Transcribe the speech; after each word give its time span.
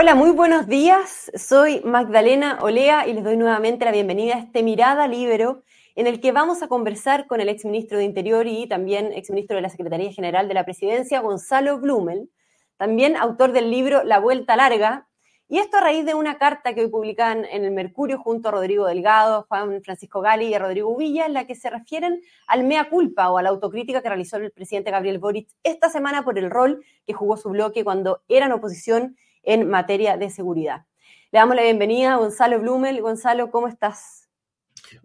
Hola, 0.00 0.14
muy 0.14 0.30
buenos 0.30 0.68
días. 0.68 1.28
Soy 1.34 1.80
Magdalena 1.84 2.60
Olea 2.62 3.08
y 3.08 3.14
les 3.14 3.24
doy 3.24 3.36
nuevamente 3.36 3.84
la 3.84 3.90
bienvenida 3.90 4.36
a 4.36 4.38
este 4.38 4.62
Mirada 4.62 5.08
Libero, 5.08 5.64
en 5.96 6.06
el 6.06 6.20
que 6.20 6.30
vamos 6.30 6.62
a 6.62 6.68
conversar 6.68 7.26
con 7.26 7.40
el 7.40 7.48
exministro 7.48 7.98
de 7.98 8.04
Interior 8.04 8.46
y 8.46 8.68
también 8.68 9.12
exministro 9.12 9.56
de 9.56 9.62
la 9.62 9.70
Secretaría 9.70 10.12
General 10.12 10.46
de 10.46 10.54
la 10.54 10.64
Presidencia, 10.64 11.18
Gonzalo 11.18 11.80
Blumel, 11.80 12.30
también 12.76 13.16
autor 13.16 13.50
del 13.50 13.72
libro 13.72 14.04
La 14.04 14.20
Vuelta 14.20 14.54
Larga. 14.54 15.08
Y 15.48 15.58
esto 15.58 15.78
a 15.78 15.80
raíz 15.80 16.06
de 16.06 16.14
una 16.14 16.38
carta 16.38 16.76
que 16.76 16.82
hoy 16.82 16.88
publican 16.90 17.44
en 17.46 17.64
el 17.64 17.72
Mercurio 17.72 18.20
junto 18.20 18.50
a 18.50 18.52
Rodrigo 18.52 18.86
Delgado, 18.86 19.46
Juan 19.48 19.82
Francisco 19.82 20.20
Gali 20.20 20.54
y 20.54 20.56
Rodrigo 20.56 20.96
Villa, 20.96 21.26
en 21.26 21.32
la 21.32 21.44
que 21.44 21.56
se 21.56 21.70
refieren 21.70 22.22
al 22.46 22.62
mea 22.62 22.88
culpa 22.88 23.30
o 23.30 23.38
a 23.38 23.42
la 23.42 23.48
autocrítica 23.48 24.00
que 24.00 24.08
realizó 24.08 24.36
el 24.36 24.52
presidente 24.52 24.92
Gabriel 24.92 25.18
Boric 25.18 25.48
esta 25.64 25.88
semana 25.88 26.22
por 26.22 26.38
el 26.38 26.52
rol 26.52 26.84
que 27.04 27.14
jugó 27.14 27.36
su 27.36 27.48
bloque 27.48 27.82
cuando 27.82 28.22
era 28.28 28.46
en 28.46 28.52
oposición 28.52 29.16
en 29.48 29.66
materia 29.66 30.18
de 30.18 30.28
seguridad. 30.28 30.84
Le 31.32 31.38
damos 31.38 31.56
la 31.56 31.62
bienvenida 31.62 32.12
a 32.12 32.16
Gonzalo 32.18 32.60
Blumel. 32.60 33.00
Gonzalo, 33.00 33.50
¿cómo 33.50 33.66
estás? 33.66 34.28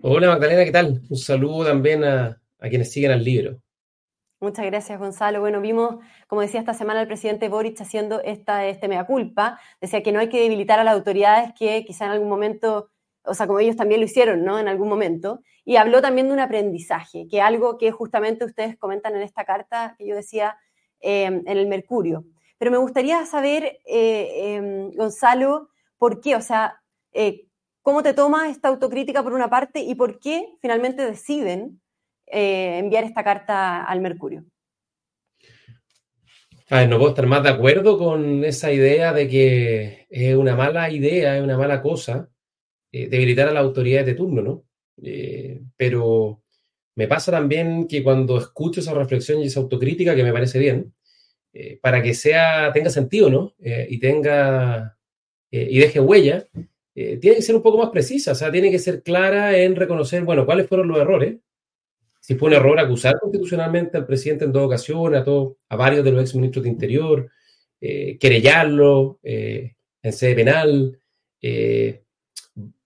Hola 0.01 0.27
Magdalena, 0.27 0.65
¿qué 0.65 0.71
tal? 0.71 1.01
Un 1.09 1.17
saludo 1.17 1.65
también 1.65 2.03
a, 2.03 2.41
quienes 2.59 2.91
siguen 2.91 3.11
al 3.11 3.23
libro. 3.23 3.61
Muchas 4.41 4.65
gracias, 4.65 4.99
Gonzalo. 4.99 5.39
Bueno, 5.39 5.61
vimos, 5.61 5.95
como 6.27 6.41
decía 6.41 6.59
esta 6.59 6.73
semana, 6.73 6.99
el 6.99 7.07
presidente 7.07 7.47
Boric 7.47 7.79
haciendo 7.79 8.21
esta 8.21 8.65
este 8.67 8.89
mea 8.89 9.05
culpa. 9.05 9.61
Decía 9.79 10.03
que 10.03 10.11
no 10.11 10.19
hay 10.19 10.27
que 10.27 10.41
debilitar 10.41 10.77
a 10.77 10.83
las 10.83 10.93
autoridades 10.93 11.53
que 11.57 11.85
quizá 11.85 12.05
en 12.05 12.11
algún 12.11 12.27
momento, 12.27 12.89
o 13.23 13.33
sea, 13.33 13.47
como 13.47 13.61
ellos 13.61 13.77
también 13.77 14.01
lo 14.01 14.05
hicieron, 14.05 14.43
¿no? 14.43 14.59
En 14.59 14.67
algún 14.67 14.89
momento. 14.89 15.39
Y 15.63 15.77
habló 15.77 16.01
también 16.01 16.27
de 16.27 16.33
un 16.33 16.41
aprendizaje, 16.41 17.27
que 17.29 17.39
algo 17.39 17.77
que 17.77 17.91
justamente 17.91 18.43
ustedes 18.43 18.75
comentan 18.77 19.15
en 19.15 19.21
esta 19.21 19.45
carta 19.45 19.95
que 19.97 20.05
yo 20.05 20.15
decía 20.15 20.57
eh, 20.99 21.23
en 21.23 21.47
el 21.47 21.67
Mercurio. 21.67 22.25
Pero 22.57 22.71
me 22.71 22.77
gustaría 22.77 23.25
saber, 23.25 23.79
eh, 23.85 24.55
em, 24.55 24.91
Gonzalo, 24.91 25.69
por 25.97 26.21
qué, 26.21 26.35
o 26.35 26.41
sea, 26.41 26.81
eh, 27.11 27.45
cómo 27.81 28.03
te 28.03 28.13
toma 28.13 28.49
esta 28.49 28.69
autocrítica 28.69 29.23
por 29.23 29.33
una 29.33 29.49
parte 29.49 29.79
y 29.79 29.95
por 29.95 30.19
qué 30.19 30.55
finalmente 30.61 31.05
deciden 31.05 31.81
eh, 32.27 32.77
enviar 32.79 33.03
esta 33.03 33.23
carta 33.23 33.83
al 33.83 34.01
Mercurio. 34.01 34.45
Ver, 36.69 36.89
no 36.89 36.97
puedo 36.97 37.09
estar 37.09 37.27
más 37.27 37.43
de 37.43 37.49
acuerdo 37.49 37.97
con 37.97 38.43
esa 38.43 38.71
idea 38.71 39.13
de 39.13 39.27
que 39.27 40.07
es 40.09 40.35
una 40.35 40.55
mala 40.55 40.89
idea, 40.89 41.37
es 41.37 41.43
una 41.43 41.57
mala 41.57 41.81
cosa 41.81 42.29
debilitar 42.91 43.47
a 43.47 43.51
las 43.51 43.63
autoridades 43.63 44.05
de 44.05 44.13
turno, 44.13 44.41
¿no? 44.43 44.63
pero 45.75 46.43
me 46.95 47.07
pasa 47.07 47.31
también 47.31 47.87
que 47.87 48.03
cuando 48.03 48.37
escucho 48.37 48.79
esa 48.79 48.93
reflexión 48.93 49.39
y 49.39 49.47
esa 49.47 49.59
autocrítica, 49.59 50.15
que 50.15 50.23
me 50.23 50.33
parece 50.33 50.59
bien, 50.59 50.93
eh, 51.55 51.77
para 51.79 52.01
que 52.01 52.15
sea, 52.15 52.71
tenga 52.73 52.89
sentido, 52.89 53.29
¿no? 53.29 53.53
Eh, 53.59 53.85
y 53.87 53.99
tenga, 53.99 54.97
eh, 55.51 55.67
y 55.69 55.77
deje 55.77 55.99
huella, 55.99 56.47
tiene 56.95 57.35
que 57.35 57.41
ser 57.41 57.55
un 57.55 57.61
poco 57.61 57.77
más 57.77 57.89
precisa, 57.89 58.31
o 58.33 58.35
sea, 58.35 58.51
tiene 58.51 58.71
que 58.71 58.79
ser 58.79 59.01
clara 59.03 59.57
en 59.57 59.75
reconocer, 59.75 60.23
bueno, 60.23 60.45
cuáles 60.45 60.67
fueron 60.67 60.87
los 60.87 60.99
errores. 60.99 61.37
Si 62.19 62.35
fue 62.35 62.49
un 62.49 62.55
error 62.55 62.79
acusar 62.79 63.19
constitucionalmente 63.19 63.97
al 63.97 64.05
presidente 64.05 64.45
en 64.45 64.51
dos 64.51 64.65
ocasiones, 64.65 65.21
a, 65.21 65.23
todos, 65.23 65.57
a 65.69 65.75
varios 65.75 66.03
de 66.03 66.11
los 66.11 66.21
ex 66.21 66.35
ministros 66.35 66.63
de 66.63 66.69
Interior, 66.69 67.31
querellarlo 67.79 69.19
en 69.23 70.13
sede 70.13 70.35
penal, 70.35 70.99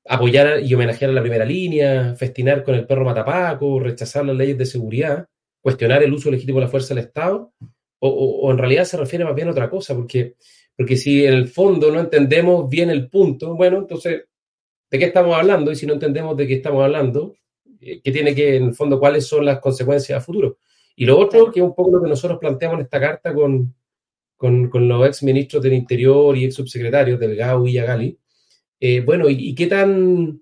apoyar 0.06 0.62
y 0.64 0.74
homenajear 0.74 1.12
a 1.12 1.14
la 1.14 1.22
primera 1.22 1.46
línea, 1.46 2.16
festinar 2.16 2.64
con 2.64 2.76
el 2.76 2.88
perro 2.88 3.06
matapaco, 3.06 3.80
rechazar 3.80 4.26
las 4.26 4.36
leyes 4.36 4.58
de 4.58 4.66
seguridad, 4.66 5.28
cuestionar 5.62 6.02
el 6.02 6.14
uso 6.14 6.32
legítimo 6.32 6.60
de 6.60 6.66
la 6.66 6.72
fuerza 6.72 6.96
del 6.96 7.04
Estado 7.04 7.54
o, 8.00 8.52
en 8.52 8.58
realidad 8.58 8.86
se 8.86 8.98
refiere 8.98 9.26
más 9.26 9.36
bien 9.36 9.48
a 9.48 9.52
otra 9.52 9.70
cosa, 9.70 9.96
porque, 9.96 10.36
porque 10.76 10.98
si 10.98 11.26
en 11.26 11.34
el 11.34 11.48
fondo 11.48 11.92
no 11.92 12.00
entendemos 12.00 12.70
bien 12.70 12.90
el 12.90 13.10
punto, 13.10 13.56
bueno, 13.56 13.80
entonces, 13.80 14.26
¿de 14.90 15.00
qué 15.00 15.06
estamos 15.06 15.36
hablando? 15.36 15.72
Y 15.72 15.76
si 15.76 15.86
no 15.86 15.94
entendemos 15.94 16.38
de 16.38 16.48
qué 16.48 16.56
estamos 16.56 16.84
hablando, 16.84 17.36
eh, 17.82 18.02
¿qué 18.04 18.12
tiene 18.12 18.36
que, 18.36 18.58
en 18.58 18.66
el 18.66 18.74
fondo, 18.76 19.00
cuáles 19.00 19.26
son 19.28 19.46
las 19.46 19.60
consecuencias 19.60 20.18
a 20.18 20.22
futuro? 20.22 20.60
Y 20.96 21.06
lo 21.06 21.18
otro, 21.18 21.52
que 21.52 21.60
es 21.60 21.66
un 21.66 21.76
poco 21.76 21.92
lo 21.92 22.04
que 22.04 22.10
nosotros 22.10 22.40
planteamos 22.40 22.80
en 22.80 22.86
esta 22.86 23.00
carta 23.00 23.34
con, 23.34 23.76
con, 24.36 24.70
con 24.70 24.88
los 24.88 25.08
ex 25.08 25.24
ministros 25.24 25.62
del 25.62 25.74
Interior 25.74 26.36
y 26.38 26.46
ex 26.46 26.56
subsecretarios, 26.56 27.20
Delgado 27.20 27.68
y 27.68 27.76
Gali, 27.76 28.18
eh, 28.80 29.02
bueno, 29.02 29.28
y, 29.30 29.56
qué 29.56 29.68
tan 29.68 30.42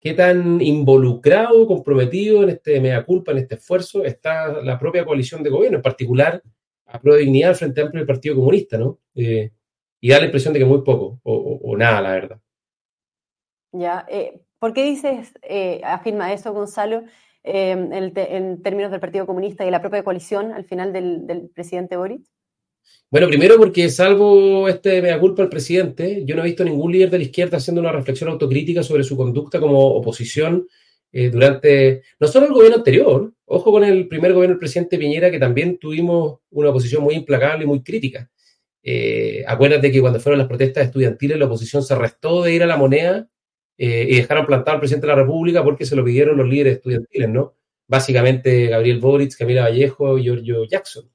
qué 0.00 0.14
tan 0.14 0.60
involucrado, 0.60 1.66
comprometido 1.66 2.42
en 2.42 2.50
este 2.50 2.80
mea 2.80 3.04
culpa, 3.04 3.32
en 3.32 3.38
este 3.38 3.56
esfuerzo, 3.56 4.04
está 4.04 4.62
la 4.62 4.78
propia 4.78 5.04
coalición 5.04 5.42
de 5.42 5.50
gobierno, 5.50 5.78
en 5.78 5.82
particular 5.82 6.42
a 6.86 7.00
prueba 7.00 7.18
de 7.18 7.24
dignidad 7.24 7.50
al 7.50 7.56
Frente 7.56 7.80
Amplio 7.80 8.00
del 8.00 8.06
Partido 8.06 8.36
Comunista, 8.36 8.78
¿no? 8.78 9.00
Eh, 9.14 9.50
y 10.00 10.08
da 10.08 10.18
la 10.18 10.26
impresión 10.26 10.52
de 10.52 10.60
que 10.60 10.64
muy 10.64 10.82
poco, 10.82 11.20
o, 11.24 11.76
nada, 11.76 12.00
la 12.00 12.10
verdad. 12.12 12.40
Ya, 13.72 14.06
eh, 14.08 14.40
¿por 14.58 14.72
qué 14.72 14.84
dices, 14.84 15.32
eh, 15.42 15.80
afirma 15.84 16.32
eso, 16.32 16.52
Gonzalo, 16.52 17.04
en, 17.42 18.62
términos 18.62 18.90
del 18.90 19.00
Partido 19.00 19.26
Comunista 19.26 19.62
y 19.62 19.66
de 19.66 19.70
la 19.70 19.80
propia 19.80 20.02
coalición 20.02 20.52
al 20.52 20.64
final 20.64 20.92
del, 20.92 21.50
presidente 21.54 21.96
Boric? 21.96 22.22
Bueno, 23.10 23.28
primero 23.28 23.56
porque 23.56 23.88
salvo 23.88 24.68
este 24.68 25.00
mea 25.00 25.18
culpa 25.18 25.42
al 25.42 25.48
presidente, 25.48 26.24
yo 26.24 26.34
no 26.34 26.42
he 26.42 26.46
visto 26.46 26.64
ningún 26.64 26.92
líder 26.92 27.10
de 27.10 27.18
la 27.18 27.24
izquierda 27.24 27.58
haciendo 27.58 27.80
una 27.80 27.92
reflexión 27.92 28.30
autocrítica 28.30 28.82
sobre 28.82 29.04
su 29.04 29.16
conducta 29.16 29.60
como 29.60 29.78
oposición 29.78 30.66
durante, 31.32 32.02
no 32.20 32.28
solo 32.28 32.46
el 32.46 32.52
gobierno 32.52 32.76
anterior, 32.76 33.32
Ojo 33.48 33.70
con 33.70 33.84
el 33.84 34.08
primer 34.08 34.32
gobierno 34.32 34.54
del 34.54 34.58
presidente 34.58 34.98
Piñera, 34.98 35.30
que 35.30 35.38
también 35.38 35.78
tuvimos 35.78 36.40
una 36.50 36.70
oposición 36.70 37.04
muy 37.04 37.14
implacable 37.14 37.64
y 37.64 37.68
muy 37.68 37.80
crítica. 37.80 38.28
Eh, 38.82 39.44
acuérdate 39.46 39.92
que 39.92 40.00
cuando 40.00 40.18
fueron 40.18 40.38
las 40.38 40.48
protestas 40.48 40.86
estudiantiles, 40.86 41.38
la 41.38 41.46
oposición 41.46 41.84
se 41.84 41.94
arrestó 41.94 42.42
de 42.42 42.54
ir 42.54 42.64
a 42.64 42.66
la 42.66 42.76
moneda 42.76 43.28
eh, 43.78 44.06
y 44.08 44.16
dejaron 44.16 44.46
plantado 44.46 44.74
al 44.74 44.80
presidente 44.80 45.06
de 45.06 45.12
la 45.12 45.22
República 45.22 45.62
porque 45.62 45.86
se 45.86 45.94
lo 45.94 46.04
pidieron 46.04 46.36
los 46.36 46.48
líderes 46.48 46.78
estudiantiles, 46.78 47.28
¿no? 47.28 47.54
Básicamente 47.86 48.66
Gabriel 48.66 48.98
Boric, 48.98 49.36
Camila 49.36 49.62
Vallejo 49.62 50.18
y 50.18 50.24
Giorgio 50.24 50.64
Jackson. 50.64 51.08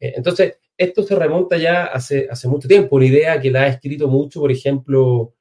Eh, 0.00 0.14
entonces, 0.16 0.58
esto 0.76 1.04
se 1.04 1.14
remonta 1.14 1.58
ya 1.58 1.84
hace, 1.86 2.26
hace 2.28 2.48
mucho 2.48 2.66
tiempo, 2.66 2.96
una 2.96 3.06
idea 3.06 3.40
que 3.40 3.52
la 3.52 3.62
ha 3.62 3.68
escrito 3.68 4.08
mucho, 4.08 4.40
por 4.40 4.50
ejemplo, 4.50 5.34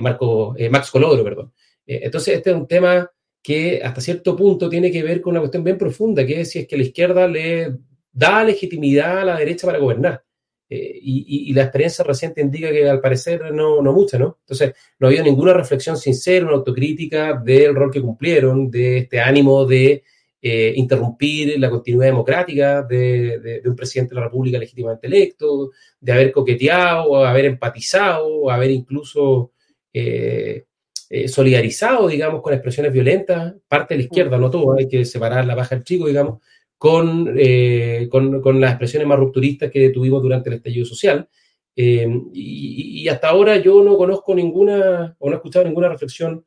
Marco, 0.00 0.56
Max 0.70 0.90
Colodro, 0.90 1.24
perdón. 1.24 1.52
entonces, 1.86 2.36
este 2.36 2.50
es 2.50 2.56
un 2.56 2.66
tema 2.66 3.10
que 3.42 3.80
hasta 3.82 4.00
cierto 4.00 4.36
punto 4.36 4.68
tiene 4.68 4.90
que 4.90 5.02
ver 5.02 5.20
con 5.20 5.32
una 5.32 5.40
cuestión 5.40 5.64
bien 5.64 5.78
profunda, 5.78 6.26
que 6.26 6.42
es 6.42 6.50
si 6.50 6.60
es 6.60 6.68
que 6.68 6.76
la 6.76 6.82
izquierda 6.82 7.26
le 7.26 7.76
da 8.12 8.44
legitimidad 8.44 9.20
a 9.20 9.24
la 9.24 9.38
derecha 9.38 9.66
para 9.66 9.78
gobernar. 9.78 10.24
Eh, 10.70 10.98
y, 11.02 11.52
la 11.54 11.62
experiencia 11.62 12.04
reciente 12.04 12.42
indica 12.42 12.70
que 12.70 12.86
al 12.86 13.00
parecer 13.00 13.52
no, 13.52 13.80
no 13.80 13.92
mucha, 13.92 14.18
¿no? 14.18 14.38
Entonces, 14.40 14.74
no 14.98 15.06
ha 15.06 15.10
habido 15.10 15.24
ninguna 15.24 15.54
reflexión 15.54 15.96
sincera, 15.96 16.44
una 16.44 16.56
autocrítica 16.56 17.40
del 17.42 17.74
rol 17.74 17.90
que 17.90 18.02
cumplieron, 18.02 18.70
de 18.70 18.98
este 18.98 19.18
ánimo 19.20 19.64
de 19.64 20.02
eh, 20.40 20.72
interrumpir 20.76 21.58
la 21.58 21.68
continuidad 21.68 22.10
democrática 22.10 22.82
de, 22.82 23.60
un 23.64 23.74
presidente 23.74 24.14
de 24.14 24.20
la 24.20 24.26
República 24.26 24.58
legítimamente 24.58 25.06
electo, 25.06 25.70
de 26.00 26.12
haber 26.12 26.30
coqueteado, 26.30 27.24
haber 27.24 27.46
empatizado, 27.46 28.50
haber 28.50 28.70
incluso 28.70 29.52
eh, 29.92 30.66
eh, 31.10 31.26
solidarizado, 31.26 32.06
digamos, 32.08 32.42
con 32.42 32.52
expresiones 32.52 32.92
violentas, 32.92 33.54
parte 33.66 33.94
de 33.94 33.98
la 33.98 34.04
izquierda, 34.04 34.36
no 34.36 34.50
todo, 34.50 34.76
hay 34.76 34.86
que 34.86 35.06
separar 35.06 35.46
la 35.46 35.54
baja 35.54 35.74
del 35.74 35.82
chico, 35.82 36.06
digamos, 36.06 36.42
con, 36.76 37.34
eh, 37.38 38.08
con, 38.10 38.42
con, 38.42 38.60
las 38.60 38.72
expresiones 38.72 39.08
más 39.08 39.18
rupturistas 39.18 39.70
que 39.70 39.88
tuvimos 39.88 40.22
durante 40.22 40.50
el 40.50 40.56
estallido 40.56 40.84
social. 40.84 41.26
Eh, 41.74 42.06
y, 42.34 43.08
hasta 43.08 43.30
ahora 43.30 43.56
yo 43.56 43.82
no 43.82 43.96
conozco 43.96 44.34
ninguna, 44.34 45.16
o 45.18 45.28
no 45.28 45.32
he 45.34 45.36
escuchado 45.36 45.64
ninguna 45.64 45.88
reflexión 45.88 46.44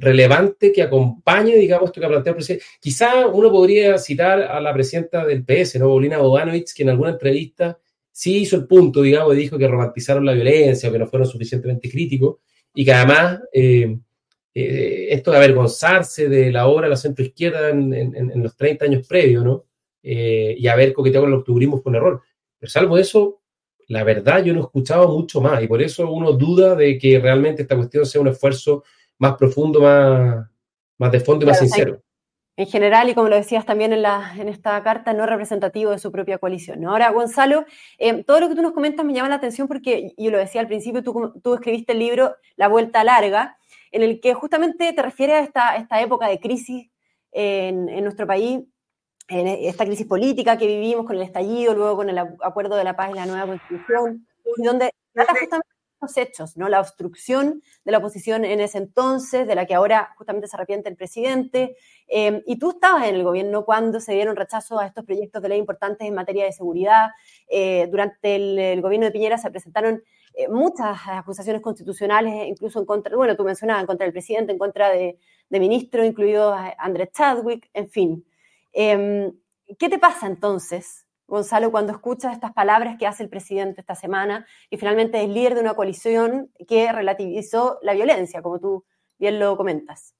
relevante 0.00 0.72
que 0.72 0.82
acompañe, 0.82 1.54
digamos, 1.56 1.90
esto 1.90 2.00
que 2.00 2.08
plantea 2.08 2.30
el 2.30 2.36
presidente. 2.36 2.64
Quizá 2.80 3.26
uno 3.26 3.50
podría 3.50 3.98
citar 3.98 4.42
a 4.42 4.60
la 4.60 4.72
presidenta 4.72 5.24
del 5.24 5.44
PS, 5.44 5.78
¿no? 5.78 5.88
Bolina 5.88 6.18
Bogdanovich, 6.18 6.74
que 6.74 6.82
en 6.82 6.90
alguna 6.90 7.10
entrevista 7.10 7.78
sí 8.10 8.38
hizo 8.38 8.56
el 8.56 8.66
punto, 8.66 9.02
digamos, 9.02 9.34
y 9.34 9.38
dijo 9.38 9.58
que 9.58 9.68
romantizaron 9.68 10.24
la 10.24 10.32
violencia, 10.32 10.90
que 10.90 10.98
no 10.98 11.06
fueron 11.06 11.28
suficientemente 11.28 11.88
críticos 11.88 12.38
y 12.76 12.84
que 12.84 12.92
además 12.92 13.40
eh, 13.52 13.98
eh, 14.54 15.08
esto 15.10 15.30
de 15.30 15.38
avergonzarse 15.38 16.28
de 16.28 16.52
la 16.52 16.68
obra 16.68 16.84
de 16.84 16.90
la 16.90 16.96
centroizquierda 16.96 17.70
en, 17.70 17.92
en, 17.94 18.42
los 18.42 18.54
30 18.54 18.84
años 18.84 19.06
previos, 19.08 19.42
¿no? 19.42 19.64
Eh, 20.02 20.54
y 20.58 20.68
haber 20.68 20.92
coqueteado 20.92 21.24
con 21.24 21.32
el 21.32 21.38
octubrismo 21.38 21.80
fue 21.80 21.90
un 21.90 21.96
error. 21.96 22.22
Pero 22.58 22.70
salvo 22.70 22.98
eso, 22.98 23.40
la 23.88 24.04
verdad 24.04 24.44
yo 24.44 24.52
no 24.52 24.60
he 24.60 24.62
escuchado 24.64 25.08
mucho 25.08 25.40
más 25.40 25.62
y 25.62 25.66
por 25.66 25.80
eso 25.82 26.08
uno 26.10 26.32
duda 26.32 26.74
de 26.74 26.98
que 26.98 27.18
realmente 27.18 27.62
esta 27.62 27.76
cuestión 27.76 28.04
sea 28.04 28.20
un 28.20 28.28
esfuerzo 28.28 28.84
más 29.18 29.36
profundo, 29.36 29.80
más, 29.80 30.46
más 30.98 31.12
de 31.12 31.20
fondo 31.20 31.44
y 31.44 31.48
más 31.48 31.58
sincero 31.58 32.02
en 32.56 32.66
general, 32.66 33.08
y 33.10 33.14
como 33.14 33.28
lo 33.28 33.36
decías 33.36 33.66
también 33.66 33.92
en, 33.92 34.02
la, 34.02 34.32
en 34.38 34.48
esta 34.48 34.82
carta, 34.82 35.12
no 35.12 35.26
representativo 35.26 35.90
de 35.90 35.98
su 35.98 36.10
propia 36.10 36.38
coalición. 36.38 36.80
¿no? 36.80 36.90
Ahora, 36.90 37.10
Gonzalo, 37.10 37.66
eh, 37.98 38.24
todo 38.24 38.40
lo 38.40 38.48
que 38.48 38.54
tú 38.54 38.62
nos 38.62 38.72
comentas 38.72 39.04
me 39.04 39.12
llama 39.12 39.28
la 39.28 39.34
atención 39.34 39.68
porque, 39.68 40.14
yo 40.16 40.30
lo 40.30 40.38
decía 40.38 40.62
al 40.62 40.66
principio, 40.66 41.02
tú, 41.02 41.38
tú 41.42 41.54
escribiste 41.54 41.92
el 41.92 41.98
libro 41.98 42.34
La 42.56 42.68
Vuelta 42.68 43.04
Larga, 43.04 43.58
en 43.92 44.02
el 44.02 44.20
que 44.20 44.32
justamente 44.32 44.92
te 44.92 45.02
refieres 45.02 45.36
a 45.36 45.40
esta, 45.40 45.76
esta 45.76 46.00
época 46.00 46.28
de 46.28 46.40
crisis 46.40 46.90
en, 47.32 47.90
en, 47.90 48.04
nuestro 48.04 48.26
país, 48.26 48.60
en 49.28 49.46
esta 49.46 49.84
crisis 49.84 50.06
política 50.06 50.56
que 50.56 50.66
vivimos 50.66 51.04
con 51.04 51.16
el 51.16 51.22
estallido, 51.22 51.74
luego 51.74 51.96
con 51.96 52.08
el 52.08 52.18
acuerdo 52.18 52.76
de 52.76 52.84
la 52.84 52.96
paz 52.96 53.10
y 53.10 53.14
la 53.14 53.26
nueva 53.26 53.46
constitución, 53.46 54.26
y 54.56 54.62
donde 54.62 54.90
trata 55.12 55.34
justamente 55.38 55.75
hechos, 56.16 56.56
¿no? 56.56 56.68
La 56.68 56.80
obstrucción 56.80 57.62
de 57.84 57.92
la 57.92 57.98
oposición 57.98 58.44
en 58.44 58.60
ese 58.60 58.78
entonces, 58.78 59.46
de 59.46 59.54
la 59.54 59.66
que 59.66 59.74
ahora 59.74 60.14
justamente 60.16 60.46
se 60.48 60.56
arrepiente 60.56 60.88
el 60.88 60.96
presidente. 60.96 61.76
Eh, 62.08 62.42
y 62.46 62.58
tú 62.58 62.70
estabas 62.70 63.06
en 63.08 63.14
el 63.16 63.24
gobierno 63.24 63.64
cuando 63.64 64.00
se 64.00 64.12
dieron 64.12 64.36
rechazo 64.36 64.78
a 64.78 64.86
estos 64.86 65.04
proyectos 65.04 65.42
de 65.42 65.48
ley 65.48 65.58
importantes 65.58 66.06
en 66.06 66.14
materia 66.14 66.44
de 66.44 66.52
seguridad. 66.52 67.10
Eh, 67.48 67.88
durante 67.90 68.36
el, 68.36 68.80
gobierno 68.82 69.06
de 69.06 69.12
Piñera 69.12 69.38
se 69.38 69.50
presentaron 69.50 70.02
eh, 70.34 70.48
muchas 70.48 70.98
acusaciones 71.06 71.62
constitucionales, 71.62 72.46
incluso 72.46 72.78
en 72.78 72.86
contra, 72.86 73.16
bueno, 73.16 73.36
tú 73.36 73.44
mencionabas, 73.44 73.82
en 73.82 73.86
contra 73.86 74.04
del 74.04 74.12
presidente, 74.12 74.52
en 74.52 74.58
contra 74.58 74.90
de, 74.90 75.18
de 75.48 75.60
ministros, 75.60 76.06
incluido 76.06 76.54
Andrés 76.78 77.10
Chadwick, 77.12 77.70
en 77.72 77.88
fin. 77.88 78.24
Em, 78.72 79.32
¿Qué 79.78 79.88
te 79.88 79.98
pasa 79.98 80.26
entonces 80.26 81.05
Gonzalo, 81.28 81.72
cuando 81.72 81.92
escuchas 81.92 82.32
estas 82.32 82.52
palabras 82.52 82.96
que 82.98 83.06
hace 83.06 83.22
el 83.22 83.28
presidente 83.28 83.80
esta 83.80 83.94
semana 83.94 84.46
y 84.70 84.76
finalmente 84.76 85.22
es 85.22 85.28
líder 85.28 85.54
de 85.54 85.60
una 85.60 85.74
coalición 85.74 86.52
que 86.68 86.92
relativizó 86.92 87.78
la 87.82 87.94
violencia, 87.94 88.42
como 88.42 88.60
tú 88.60 88.84
bien 89.18 89.38
lo 89.40 89.56
comentas. 89.56 90.14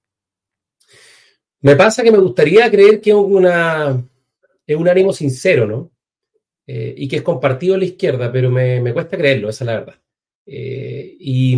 Me 1.60 1.76
pasa 1.76 2.02
que 2.02 2.12
me 2.12 2.18
gustaría 2.18 2.70
creer 2.70 3.00
que 3.00 3.10
es, 3.10 3.16
una, 3.16 4.02
es 4.66 4.76
un 4.76 4.88
ánimo 4.88 5.12
sincero, 5.12 5.66
¿no? 5.66 5.90
Eh, 6.66 6.94
y 6.96 7.06
que 7.08 7.16
es 7.16 7.22
compartido 7.22 7.76
la 7.76 7.84
izquierda, 7.84 8.30
pero 8.32 8.50
me, 8.50 8.92
cuesta 8.92 9.16
creerlo, 9.16 9.48
esa 9.48 9.64
es 9.64 9.66
la 9.66 9.78
verdad. 9.78 10.00
Eh, 10.46 11.16
y, 11.18 11.56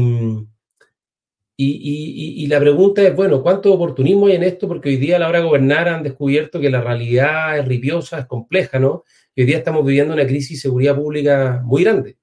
y, 1.56 2.46
la 2.46 2.60
pregunta 2.60 3.02
es, 3.02 3.16
bueno, 3.16 3.42
¿cuánto 3.42 3.72
oportunismo 3.72 4.28
hay 4.28 4.36
en 4.36 4.44
esto? 4.44 4.68
Porque 4.68 4.90
hoy 4.90 4.96
día 4.96 5.16
a 5.16 5.18
la 5.18 5.28
hora 5.28 5.40
de 5.40 5.46
gobernar 5.46 5.88
han 5.88 6.02
descubierto 6.02 6.60
que 6.60 6.70
la 6.70 6.80
realidad 6.80 7.58
es 7.58 7.66
ripiosa, 7.66 8.20
es 8.20 8.26
compleja, 8.26 8.78
¿no? 8.78 9.04
Hoy 9.38 9.46
día 9.46 9.58
estamos 9.58 9.86
viviendo 9.86 10.14
una 10.14 10.26
crisis 10.26 10.58
de 10.58 10.62
seguridad 10.62 10.96
pública 10.96 11.62
muy 11.64 11.84
grande. 11.84 12.16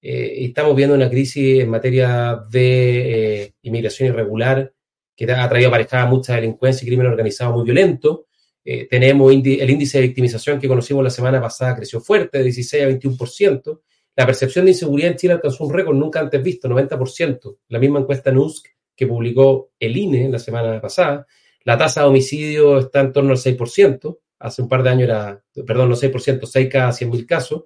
Eh, 0.00 0.44
estamos 0.44 0.76
viendo 0.76 0.94
una 0.94 1.10
crisis 1.10 1.60
en 1.60 1.68
materia 1.68 2.40
de 2.48 3.42
eh, 3.42 3.54
inmigración 3.62 4.10
irregular 4.10 4.72
que 5.16 5.30
ha 5.30 5.48
traído 5.48 5.68
aparejada 5.68 6.06
mucha 6.06 6.36
delincuencia 6.36 6.84
y 6.84 6.88
crimen 6.88 7.06
organizado 7.08 7.52
muy 7.52 7.64
violento. 7.64 8.26
Eh, 8.64 8.86
tenemos 8.88 9.32
el 9.32 9.70
índice 9.70 9.98
de 9.98 10.06
victimización 10.06 10.60
que 10.60 10.68
conocimos 10.68 11.02
la 11.02 11.10
semana 11.10 11.40
pasada 11.40 11.74
creció 11.74 12.00
fuerte, 12.00 12.38
de 12.38 12.44
16 12.44 12.84
a 12.84 12.88
21%. 12.88 13.80
La 14.14 14.24
percepción 14.26 14.64
de 14.64 14.70
inseguridad 14.70 15.10
en 15.10 15.16
Chile 15.16 15.32
alcanzó 15.32 15.64
un 15.64 15.72
récord 15.72 15.96
nunca 15.96 16.20
antes 16.20 16.40
visto, 16.40 16.68
90%. 16.68 17.58
La 17.68 17.80
misma 17.80 17.98
encuesta 17.98 18.30
NUSC 18.30 18.68
que 18.94 19.06
publicó 19.08 19.72
el 19.80 19.96
INE 19.96 20.28
la 20.28 20.38
semana 20.38 20.80
pasada. 20.80 21.26
La 21.64 21.76
tasa 21.76 22.02
de 22.02 22.06
homicidio 22.06 22.78
está 22.78 23.00
en 23.00 23.12
torno 23.12 23.30
al 23.32 23.38
6% 23.38 24.18
hace 24.42 24.60
un 24.62 24.68
par 24.68 24.82
de 24.82 24.90
años 24.90 25.04
era, 25.04 25.42
perdón, 25.66 25.88
no 25.88 25.96
6%, 25.96 26.44
6 26.44 26.68
cada 26.70 26.90
100.000 26.90 27.26
casos, 27.26 27.64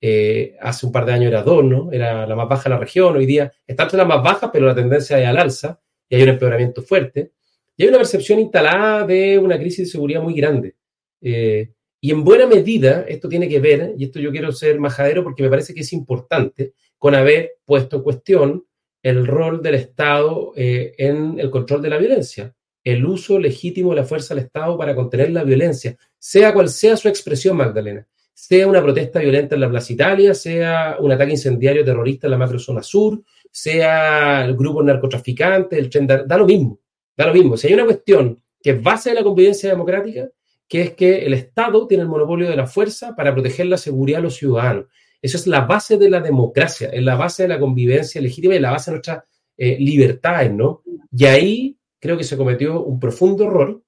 eh, 0.00 0.56
hace 0.60 0.86
un 0.86 0.92
par 0.92 1.04
de 1.04 1.12
años 1.12 1.28
era 1.28 1.42
2, 1.42 1.64
¿no? 1.64 1.92
Era 1.92 2.26
la 2.26 2.34
más 2.34 2.48
baja 2.48 2.64
de 2.64 2.70
la 2.70 2.78
región, 2.78 3.16
hoy 3.16 3.26
día 3.26 3.52
está 3.66 3.84
entre 3.84 3.98
las 3.98 4.06
más 4.06 4.22
bajas, 4.22 4.50
pero 4.52 4.66
la 4.66 4.74
tendencia 4.74 5.20
es 5.20 5.26
al 5.26 5.38
alza 5.38 5.80
y 6.08 6.16
hay 6.16 6.22
un 6.22 6.30
empeoramiento 6.30 6.82
fuerte. 6.82 7.32
Y 7.76 7.84
hay 7.84 7.88
una 7.88 7.98
percepción 7.98 8.38
instalada 8.38 9.06
de 9.06 9.38
una 9.38 9.58
crisis 9.58 9.86
de 9.86 9.92
seguridad 9.92 10.22
muy 10.22 10.34
grande. 10.34 10.76
Eh, 11.20 11.72
y 12.00 12.10
en 12.10 12.24
buena 12.24 12.46
medida 12.46 13.04
esto 13.06 13.28
tiene 13.28 13.48
que 13.48 13.60
ver, 13.60 13.94
y 13.96 14.04
esto 14.04 14.18
yo 14.18 14.30
quiero 14.30 14.50
ser 14.52 14.78
majadero 14.80 15.22
porque 15.22 15.42
me 15.42 15.50
parece 15.50 15.72
que 15.72 15.80
es 15.80 15.92
importante, 15.92 16.74
con 16.98 17.14
haber 17.14 17.58
puesto 17.64 17.96
en 17.96 18.02
cuestión 18.02 18.66
el 19.02 19.26
rol 19.26 19.62
del 19.62 19.74
Estado 19.74 20.52
eh, 20.56 20.94
en 20.98 21.38
el 21.38 21.50
control 21.50 21.82
de 21.82 21.90
la 21.90 21.98
violencia 21.98 22.54
el 22.84 23.04
uso 23.04 23.38
legítimo 23.38 23.90
de 23.90 23.96
la 23.96 24.04
fuerza 24.04 24.34
del 24.34 24.44
Estado 24.44 24.76
para 24.76 24.94
contener 24.94 25.30
la 25.30 25.44
violencia, 25.44 25.96
sea 26.18 26.52
cual 26.52 26.68
sea 26.68 26.96
su 26.96 27.08
expresión, 27.08 27.56
Magdalena, 27.56 28.06
sea 28.34 28.66
una 28.66 28.82
protesta 28.82 29.20
violenta 29.20 29.54
en 29.54 29.60
la 29.60 29.70
Plaza 29.70 29.92
Italia, 29.92 30.34
sea 30.34 30.96
un 30.98 31.12
ataque 31.12 31.32
incendiario 31.32 31.84
terrorista 31.84 32.26
en 32.26 32.32
la 32.32 32.38
macrozona 32.38 32.82
sur, 32.82 33.22
sea 33.50 34.44
el 34.44 34.56
grupo 34.56 34.82
narcotraficante, 34.82 35.78
el 35.78 35.88
tren, 35.88 36.06
da 36.06 36.36
lo 36.36 36.46
mismo, 36.46 36.80
da 37.16 37.26
lo 37.26 37.34
mismo. 37.34 37.56
Si 37.56 37.68
hay 37.68 37.74
una 37.74 37.84
cuestión 37.84 38.42
que 38.60 38.70
es 38.70 38.82
base 38.82 39.10
de 39.10 39.16
la 39.16 39.22
convivencia 39.22 39.68
democrática, 39.68 40.28
que 40.68 40.82
es 40.82 40.94
que 40.94 41.26
el 41.26 41.34
Estado 41.34 41.86
tiene 41.86 42.02
el 42.04 42.08
monopolio 42.08 42.48
de 42.48 42.56
la 42.56 42.66
fuerza 42.66 43.14
para 43.14 43.34
proteger 43.34 43.66
la 43.66 43.76
seguridad 43.76 44.18
de 44.18 44.22
los 44.22 44.36
ciudadanos. 44.36 44.86
Eso 45.20 45.36
es 45.36 45.46
la 45.46 45.60
base 45.60 45.98
de 45.98 46.08
la 46.08 46.20
democracia, 46.20 46.88
es 46.88 47.02
la 47.02 47.14
base 47.14 47.42
de 47.42 47.50
la 47.50 47.60
convivencia 47.60 48.20
legítima 48.20 48.54
y 48.54 48.58
la 48.58 48.70
base 48.70 48.90
de 48.90 48.94
nuestras 48.96 49.24
eh, 49.56 49.76
libertades, 49.78 50.52
¿no? 50.52 50.82
Y 51.12 51.26
ahí 51.26 51.76
creo 52.02 52.18
que 52.18 52.24
se 52.24 52.36
cometió 52.36 52.82
un 52.82 52.98
profundo 52.98 53.44
error 53.44 53.80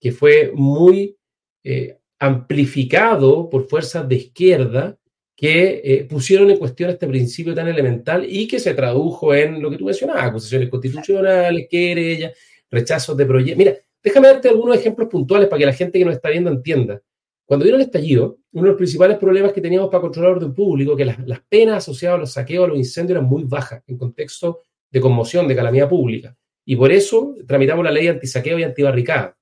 que 0.00 0.12
fue 0.12 0.52
muy 0.54 1.18
eh, 1.64 1.98
amplificado 2.20 3.50
por 3.50 3.68
fuerzas 3.68 4.08
de 4.08 4.14
izquierda 4.14 4.96
que 5.34 5.80
eh, 5.82 6.04
pusieron 6.04 6.50
en 6.50 6.58
cuestión 6.58 6.90
este 6.90 7.08
principio 7.08 7.54
tan 7.56 7.66
elemental 7.66 8.24
y 8.28 8.46
que 8.46 8.60
se 8.60 8.74
tradujo 8.74 9.34
en 9.34 9.60
lo 9.60 9.70
que 9.70 9.76
tú 9.76 9.86
mencionabas, 9.86 10.26
acusaciones 10.26 10.68
constitucionales, 10.68 11.66
querellas, 11.68 12.32
rechazos 12.70 13.16
de 13.16 13.26
proyectos. 13.26 13.58
Mira, 13.58 13.74
déjame 14.04 14.28
darte 14.28 14.48
algunos 14.48 14.76
ejemplos 14.76 15.08
puntuales 15.08 15.48
para 15.48 15.58
que 15.58 15.66
la 15.66 15.72
gente 15.72 15.98
que 15.98 16.04
nos 16.04 16.14
está 16.14 16.30
viendo 16.30 16.50
entienda. 16.50 17.02
Cuando 17.44 17.64
vino 17.64 17.76
el 17.76 17.82
estallido, 17.82 18.38
uno 18.52 18.64
de 18.64 18.68
los 18.68 18.76
principales 18.76 19.18
problemas 19.18 19.52
que 19.52 19.60
teníamos 19.60 19.90
para 19.90 20.02
controlar 20.02 20.30
el 20.30 20.36
orden 20.36 20.54
público, 20.54 20.94
que 20.94 21.04
las, 21.04 21.18
las 21.26 21.40
penas 21.40 21.78
asociadas 21.78 22.18
a 22.18 22.20
los 22.20 22.32
saqueos, 22.32 22.66
a 22.66 22.68
los 22.68 22.78
incendios 22.78 23.16
eran 23.16 23.28
muy 23.28 23.42
bajas 23.44 23.82
en 23.88 23.98
contexto 23.98 24.60
de 24.90 25.00
conmoción, 25.00 25.48
de 25.48 25.56
calamidad 25.56 25.88
pública. 25.88 26.36
Y 26.70 26.76
por 26.76 26.92
eso 26.92 27.34
tramitamos 27.46 27.82
la 27.82 27.90
ley 27.90 28.08
antisaqueo 28.08 28.58
y 28.58 28.62
antibarricada. 28.62 29.38